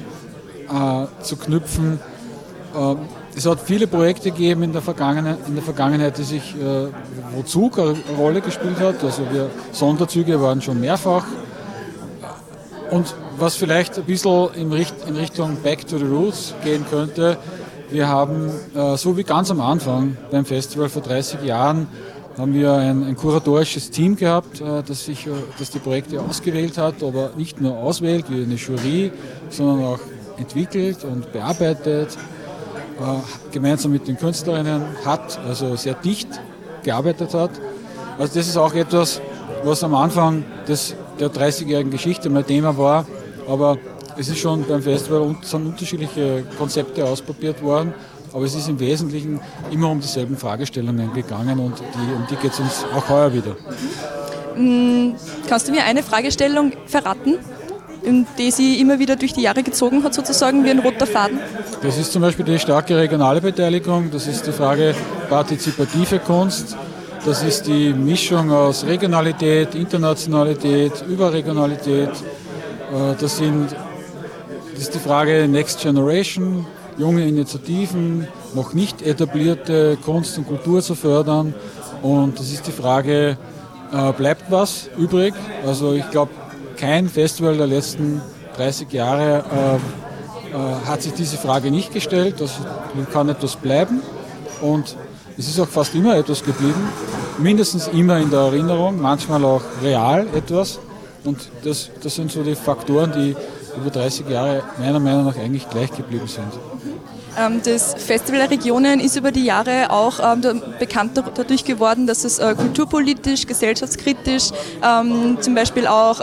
[0.70, 2.00] äh, zu knüpfen.
[2.74, 2.96] Äh,
[3.36, 6.88] es hat viele Projekte gegeben in der Vergangenheit, in der Vergangenheit die sich, äh,
[7.36, 9.04] wo Zug eine Rolle gespielt hat.
[9.04, 11.26] Also wir Sonderzüge waren schon mehrfach.
[12.90, 17.38] Und was vielleicht ein bisschen in Richtung Back to the Roots gehen könnte,
[17.92, 21.88] wir haben, äh, so wie ganz am Anfang beim Festival vor 30 Jahren,
[22.38, 26.78] haben wir ein, ein kuratorisches Team gehabt, äh, das, sich, äh, das die Projekte ausgewählt
[26.78, 29.12] hat, aber nicht nur auswählt wie eine Jury,
[29.50, 30.00] sondern auch
[30.38, 32.18] entwickelt und bearbeitet,
[33.52, 36.28] gemeinsam mit den Künstlerinnen hat, also sehr dicht
[36.84, 37.52] gearbeitet hat.
[38.18, 39.22] Also das ist auch etwas,
[39.64, 43.06] was am Anfang des, der 30-jährigen Geschichte mein Thema war,
[43.48, 43.78] aber
[44.20, 47.94] es ist schon beim Festival sind unterschiedliche Konzepte ausprobiert worden,
[48.34, 49.40] aber es ist im Wesentlichen
[49.72, 53.56] immer um dieselben Fragestellungen gegangen und die, um die geht es uns auch heuer wieder.
[54.58, 55.16] Mm,
[55.48, 57.38] kannst du mir eine Fragestellung verraten,
[58.38, 61.40] die sie immer wieder durch die Jahre gezogen hat, sozusagen wie ein roter Faden?
[61.82, 64.96] Das ist zum Beispiel die starke regionale Beteiligung, das ist die Frage
[65.30, 66.76] partizipative Kunst.
[67.26, 72.10] Das ist die Mischung aus Regionalität, Internationalität, Überregionalität.
[72.10, 73.76] Äh, das sind
[74.80, 76.66] ist die Frage Next Generation,
[76.98, 81.54] junge Initiativen, noch nicht etablierte Kunst und Kultur zu fördern.
[82.02, 83.38] Und das ist die Frage,
[83.92, 85.34] äh, bleibt was übrig?
[85.66, 86.32] Also ich glaube,
[86.78, 88.22] kein Festival der letzten
[88.56, 92.36] 30 Jahre äh, äh, hat sich diese Frage nicht gestellt.
[92.40, 92.62] Also
[93.12, 94.02] kann etwas bleiben.
[94.62, 94.96] Und
[95.38, 96.90] es ist auch fast immer etwas geblieben.
[97.38, 100.80] Mindestens immer in der Erinnerung, manchmal auch real etwas.
[101.24, 103.36] Und das, das sind so die Faktoren, die
[103.82, 106.52] über 30 Jahre meiner Meinung nach eigentlich gleich geblieben sind.
[107.38, 112.24] Ähm, das Festival der Regionen ist über die Jahre auch ähm, bekannt dadurch geworden, dass
[112.24, 114.52] es äh, kulturpolitisch, gesellschaftskritisch
[114.84, 116.20] ähm, zum Beispiel auch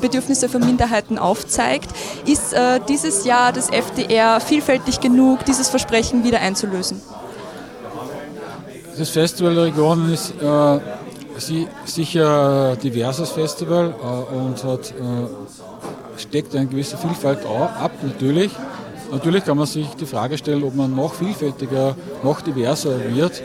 [0.00, 1.90] Bedürfnisse von Minderheiten aufzeigt.
[2.26, 7.00] Ist äh, dieses Jahr das FDR vielfältig genug, dieses Versprechen wieder einzulösen?
[8.98, 10.80] Das Festival der Regionen ist äh,
[11.84, 13.94] sicher ein diverses Festival
[14.32, 14.92] und hat
[16.20, 18.50] steckt eine gewisse Vielfalt ab, natürlich.
[19.10, 23.42] Natürlich kann man sich die Frage stellen, ob man noch vielfältiger, noch diverser wird.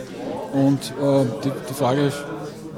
[0.53, 2.11] Und äh, die, die, Frage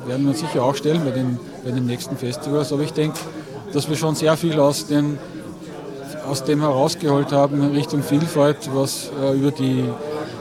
[0.06, 2.72] werden wir sicher auch stellen bei den, bei den nächsten Festivals.
[2.72, 3.20] Aber ich denke,
[3.74, 5.20] dass wir schon sehr viel aus, den,
[6.30, 9.84] aus dem herausgeholt haben in Richtung Vielfalt, was äh, über die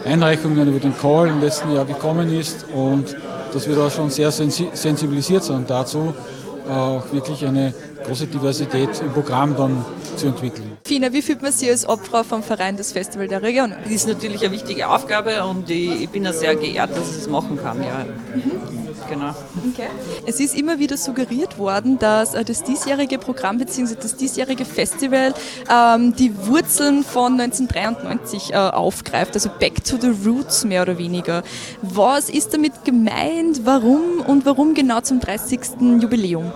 [0.04, 3.16] Einreichungen, über den Call im letzten Jahr gekommen ist und
[3.52, 6.14] dass wir da schon sehr sensibilisiert sind dazu,
[6.68, 7.74] auch wirklich eine
[8.06, 9.84] große Diversität im Programm dann
[10.16, 10.76] zu entwickeln.
[10.84, 13.74] Fina, wie fühlt man sich als Opfer vom Verein des Festival der Region?
[13.82, 17.28] Das ist natürlich eine wichtige Aufgabe und ich, bin ja sehr geehrt, dass ich es
[17.28, 17.82] machen kann.
[17.82, 18.04] Ja.
[18.34, 18.76] Mhm
[19.08, 19.34] genau.
[19.72, 19.88] Okay.
[20.26, 23.94] Es ist immer wieder suggeriert worden, dass äh, das diesjährige Programm bzw.
[23.94, 25.34] das diesjährige Festival
[25.70, 31.42] ähm, die Wurzeln von 1993 äh, aufgreift, also Back to the Roots mehr oder weniger.
[31.82, 33.64] Was ist damit gemeint?
[33.64, 35.60] Warum und warum genau zum 30.
[36.00, 36.52] Jubiläum?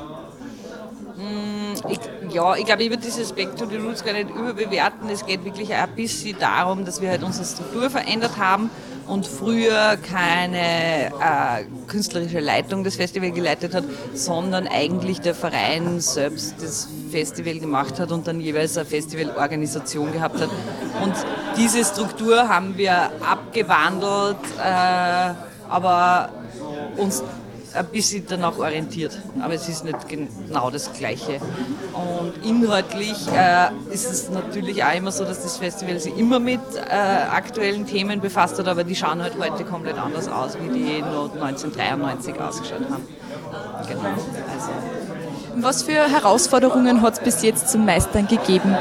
[1.90, 1.98] Ich,
[2.32, 5.08] ja, ich glaube, ich würde dieses Back to the Roots gar nicht überbewerten.
[5.10, 8.70] Es geht wirklich ein bisschen darum, dass wir halt unsere Struktur verändert haben
[9.08, 13.84] und früher keine äh, künstlerische Leitung des Festivals geleitet hat,
[14.14, 20.40] sondern eigentlich der Verein selbst das Festival gemacht hat und dann jeweils eine Festivalorganisation gehabt
[20.40, 20.50] hat.
[21.02, 21.14] Und
[21.56, 25.34] diese Struktur haben wir abgewandelt, äh,
[25.68, 26.30] aber
[26.96, 27.24] uns
[27.74, 31.40] ein bisschen danach orientiert, aber es ist nicht genau das Gleiche.
[31.92, 36.60] Und inhaltlich äh, ist es natürlich auch immer so, dass das Festival sich immer mit
[36.76, 41.00] äh, aktuellen Themen befasst hat, aber die schauen halt heute komplett anders aus, wie die
[41.02, 43.06] noch 1993 ausgeschaut haben.
[43.88, 44.02] Genau.
[44.02, 44.70] Also.
[45.56, 48.76] Was für Herausforderungen hat es bis jetzt zum Meistern gegeben?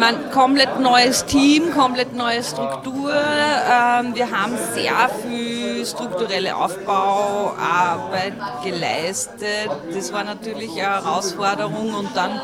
[0.00, 3.12] man, komplett neues Team, komplett neue Struktur.
[3.12, 9.70] Ähm, wir haben sehr viel strukturelle Aufbauarbeit geleistet.
[9.92, 12.40] Das war natürlich eine Herausforderung und dann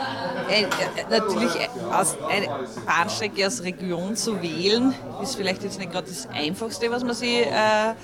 [0.48, 0.66] äh, äh
[1.10, 1.50] natürlich
[1.92, 2.48] aus, eine
[2.86, 7.46] Bahnstrecke als Region zu wählen, ist vielleicht jetzt nicht gerade das Einfachste, was man sich
[7.46, 7.94] äh,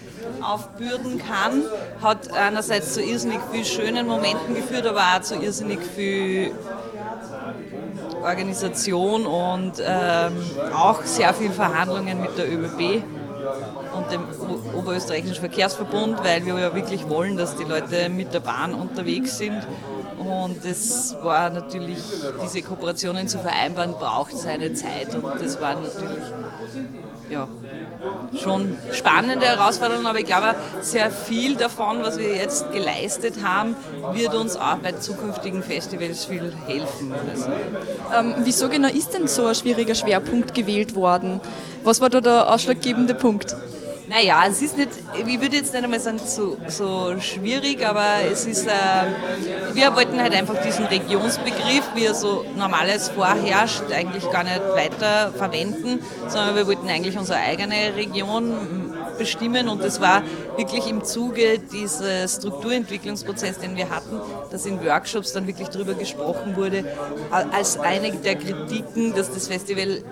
[0.43, 1.63] aufbürden kann.
[2.03, 6.53] Hat einerseits zu irrsinnig vielen schönen Momenten geführt, aber auch zu irrsinnig viel
[8.23, 10.33] Organisation und ähm,
[10.75, 13.03] auch sehr viel Verhandlungen mit der ÖBB
[13.95, 14.23] und dem
[14.77, 19.67] Oberösterreichischen Verkehrsverbund, weil wir ja wirklich wollen, dass die Leute mit der Bahn unterwegs sind.
[20.19, 21.99] Und es war natürlich,
[22.43, 25.15] diese Kooperationen zu vereinbaren, braucht seine Zeit.
[25.15, 26.23] Und das war natürlich
[27.31, 27.49] ja,
[28.41, 33.77] schon spannende Herausforderungen, aber ich glaube, sehr viel davon, was wir jetzt geleistet haben,
[34.13, 37.13] wird uns auch bei zukünftigen Festivals viel helfen.
[37.31, 37.51] Also.
[38.17, 41.41] Ähm, wieso genau ist denn so ein schwieriger Schwerpunkt gewählt worden?
[41.85, 43.57] Was war da der ausschlaggebende Punkt?
[44.09, 48.47] Naja, es ist nicht, ich würde jetzt nicht einmal sagen, so, so schwierig, aber es
[48.47, 48.71] ist, äh,
[49.75, 55.33] wir wollten halt einfach diesen Regionsbegriff, wie er so normales vorherrscht, eigentlich gar nicht weiter
[55.33, 60.23] verwenden, sondern wir wollten eigentlich unsere eigene Region bestimmen und das war
[60.57, 66.57] wirklich im Zuge dieses Strukturentwicklungsprozesses, den wir hatten, dass in Workshops dann wirklich darüber gesprochen
[66.57, 66.85] wurde,
[67.31, 70.03] als eine der Kritiken, dass das Festival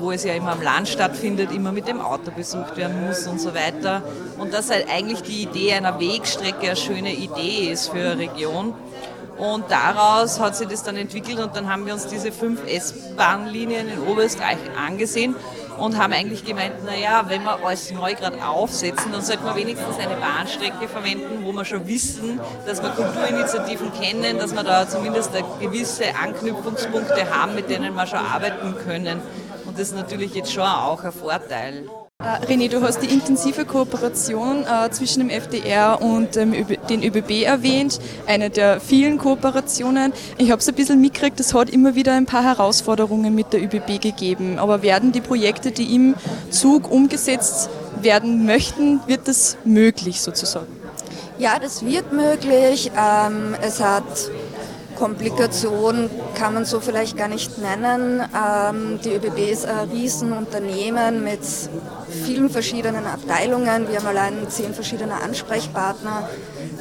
[0.00, 3.40] wo es ja immer am Land stattfindet, immer mit dem Auto besucht werden muss und
[3.40, 4.02] so weiter.
[4.38, 8.74] Und dass halt eigentlich die Idee einer Wegstrecke eine schöne Idee ist für eine Region.
[9.38, 13.88] Und daraus hat sich das dann entwickelt und dann haben wir uns diese fünf S-Bahn-Linien
[13.88, 15.36] in Oberösterreich angesehen
[15.78, 19.98] und haben eigentlich gemeint, naja, wenn wir alles neu gerade aufsetzen, dann sollte man wenigstens
[19.98, 25.32] eine Bahnstrecke verwenden, wo wir schon wissen, dass wir Kulturinitiativen kennen, dass wir da zumindest
[25.60, 29.20] gewisse Anknüpfungspunkte haben, mit denen wir schon arbeiten können
[29.76, 31.88] das ist natürlich jetzt schon auch ein Vorteil.
[32.18, 36.54] Äh, René, du hast die intensive Kooperation äh, zwischen dem FDR und ähm,
[36.88, 40.14] den ÖBB erwähnt, eine der vielen Kooperationen.
[40.38, 43.62] Ich habe es ein bisschen mitgekriegt, es hat immer wieder ein paar Herausforderungen mit der
[43.62, 44.58] ÖBB gegeben.
[44.58, 46.14] Aber werden die Projekte, die im
[46.48, 47.68] Zug umgesetzt
[48.00, 50.68] werden möchten, wird das möglich sozusagen?
[51.38, 52.90] Ja, das wird möglich.
[52.98, 54.04] Ähm, es hat
[54.96, 58.20] Komplikation kann man so vielleicht gar nicht nennen.
[58.20, 61.40] Ähm, die ÖBB ist ein Riesenunternehmen mit
[62.24, 63.88] vielen verschiedenen Abteilungen.
[63.88, 66.28] Wir haben allein zehn verschiedene Ansprechpartner.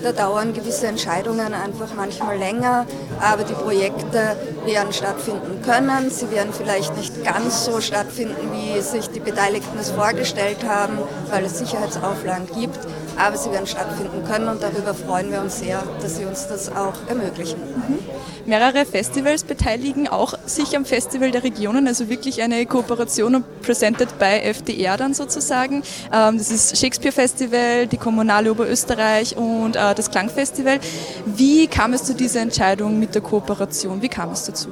[0.01, 2.85] Da dauern gewisse Entscheidungen einfach manchmal länger,
[3.19, 4.35] aber die Projekte
[4.65, 6.09] werden stattfinden können.
[6.09, 10.97] Sie werden vielleicht nicht ganz so stattfinden, wie sich die Beteiligten es vorgestellt haben,
[11.31, 12.79] weil es Sicherheitsauflagen gibt,
[13.17, 16.69] aber sie werden stattfinden können und darüber freuen wir uns sehr, dass sie uns das
[16.69, 17.59] auch ermöglichen.
[17.59, 17.99] Mhm.
[18.45, 24.39] Mehrere Festivals beteiligen auch sich am Festival der Regionen, also wirklich eine Kooperation presented by
[24.43, 25.83] FDR dann sozusagen.
[26.13, 30.79] Ähm, das ist Shakespeare Festival, die Kommunale Oberösterreich und äh, das Klangfestival.
[31.25, 34.01] Wie kam es zu dieser Entscheidung mit der Kooperation?
[34.01, 34.69] Wie kam es dazu?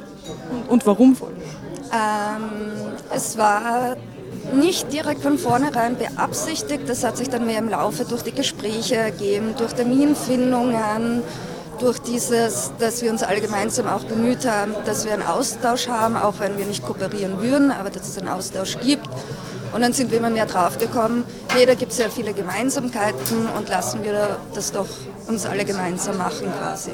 [0.67, 1.33] Und warum wohl?
[1.91, 3.95] Ähm, es war
[4.53, 6.87] nicht direkt von vornherein beabsichtigt.
[6.87, 11.23] Das hat sich dann mehr im Laufe durch die Gespräche ergeben, durch Terminfindungen,
[11.79, 16.15] durch dieses, dass wir uns alle gemeinsam auch bemüht haben, dass wir einen Austausch haben,
[16.15, 19.09] auch wenn wir nicht kooperieren würden, aber dass es einen Austausch gibt.
[19.73, 21.23] Und dann sind wir immer mehr draufgekommen,
[21.57, 24.87] jeder gibt sehr viele Gemeinsamkeiten und lassen wir das doch
[25.27, 26.91] uns alle gemeinsam machen quasi.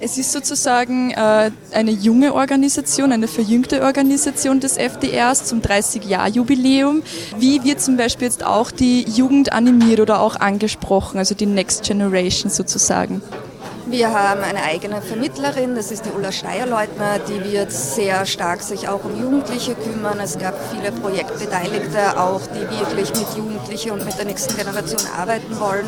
[0.00, 7.02] Es ist sozusagen äh, eine junge Organisation, eine verjüngte Organisation des FDRs zum 30-Jahr-Jubiläum.
[7.38, 11.82] Wie wird zum Beispiel jetzt auch die Jugend animiert oder auch angesprochen, also die Next
[11.84, 13.22] Generation sozusagen?
[13.92, 18.88] Wir haben eine eigene Vermittlerin, das ist die Ulla Steierleutner, die wird sehr stark sich
[18.88, 20.18] auch um Jugendliche kümmern.
[20.18, 25.60] Es gab viele Projektbeteiligte auch, die wirklich mit Jugendlichen und mit der nächsten Generation arbeiten
[25.60, 25.84] wollen,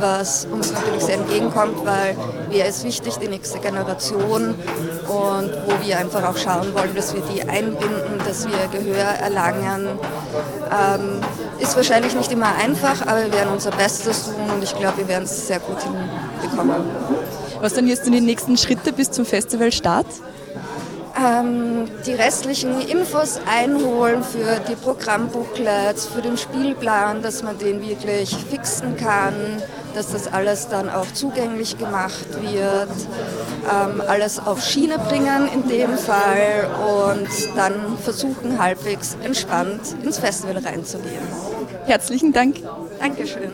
[0.00, 2.16] was uns natürlich sehr entgegenkommt, weil
[2.48, 7.20] wer ist wichtig, die nächste Generation und wo wir einfach auch schauen wollen, dass wir
[7.30, 9.98] die einbinden, dass wir Gehör erlangen.
[10.72, 11.20] Ähm,
[11.60, 15.08] ist wahrscheinlich nicht immer einfach, aber wir werden unser Bestes tun und ich glaube, wir
[15.08, 17.23] werden es sehr gut hinbekommen.
[17.64, 20.04] Was dann jetzt die nächsten Schritte bis zum Festivalstart?
[21.18, 28.36] Ähm, die restlichen Infos einholen für die Programmbooklets, für den Spielplan, dass man den wirklich
[28.50, 29.62] fixen kann,
[29.94, 32.90] dass das alles dann auch zugänglich gemacht wird,
[33.72, 36.68] ähm, alles auf Schiene bringen in dem Fall
[37.08, 41.26] und dann versuchen halbwegs entspannt ins Festival reinzugehen.
[41.86, 42.56] Herzlichen Dank.
[43.00, 43.52] Dankeschön.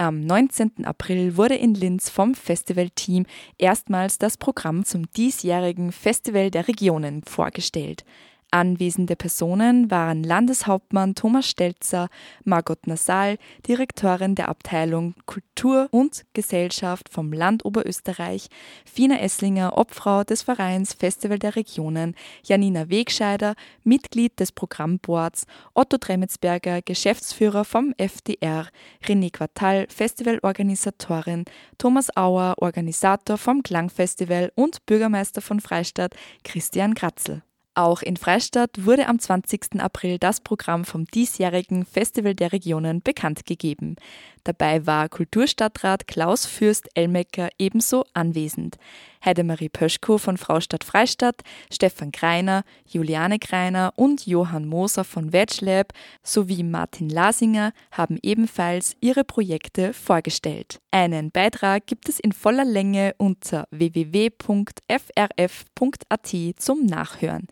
[0.00, 0.84] Am 19.
[0.84, 3.26] April wurde in Linz vom Festivalteam
[3.58, 8.04] erstmals das Programm zum diesjährigen Festival der Regionen vorgestellt.
[8.50, 12.08] Anwesende Personen waren Landeshauptmann Thomas Stelzer,
[12.44, 13.36] Margot Nassal,
[13.66, 18.48] Direktorin der Abteilung Kultur und Gesellschaft vom Land Oberösterreich,
[18.86, 25.44] Fina Esslinger, Obfrau des Vereins Festival der Regionen, Janina Wegscheider, Mitglied des Programmboards,
[25.74, 28.68] Otto Tremetsberger, Geschäftsführer vom FDR,
[29.04, 31.44] René Quartal, Festivalorganisatorin,
[31.76, 37.42] Thomas Auer, Organisator vom Klangfestival und Bürgermeister von Freistadt, Christian Kratzel.
[37.78, 39.78] Auch in Freistadt wurde am 20.
[39.80, 43.94] April das Programm vom diesjährigen Festival der Regionen bekannt gegeben.
[44.48, 48.78] Dabei war Kulturstadtrat Klaus Fürst Elmecker ebenso anwesend.
[49.22, 55.92] Heidemarie Pöschko von Fraustadt Freistadt, Stefan Greiner, Juliane Greiner und Johann Moser von Wedgelab
[56.22, 60.80] sowie Martin Lasinger haben ebenfalls ihre Projekte vorgestellt.
[60.92, 64.36] Einen Beitrag gibt es in voller Länge unter www.frf.at
[66.56, 67.48] zum Nachhören.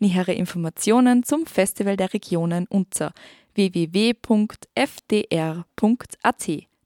[0.00, 3.12] Nähere Informationen zum Festival der Regionen unter
[3.54, 4.70] www.fdr.at.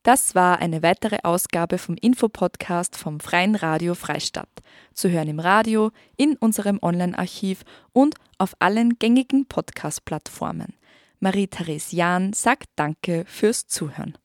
[0.02, 4.50] Das war eine weitere Ausgabe vom Infopodcast vom Freien Radio Freistadt.
[4.92, 7.62] Zu hören im Radio, in unserem Online-Archiv
[7.92, 10.74] und auf allen gängigen Podcast-Plattformen.
[11.20, 14.18] Marie-Therese Jahn sagt Danke fürs Zuhören.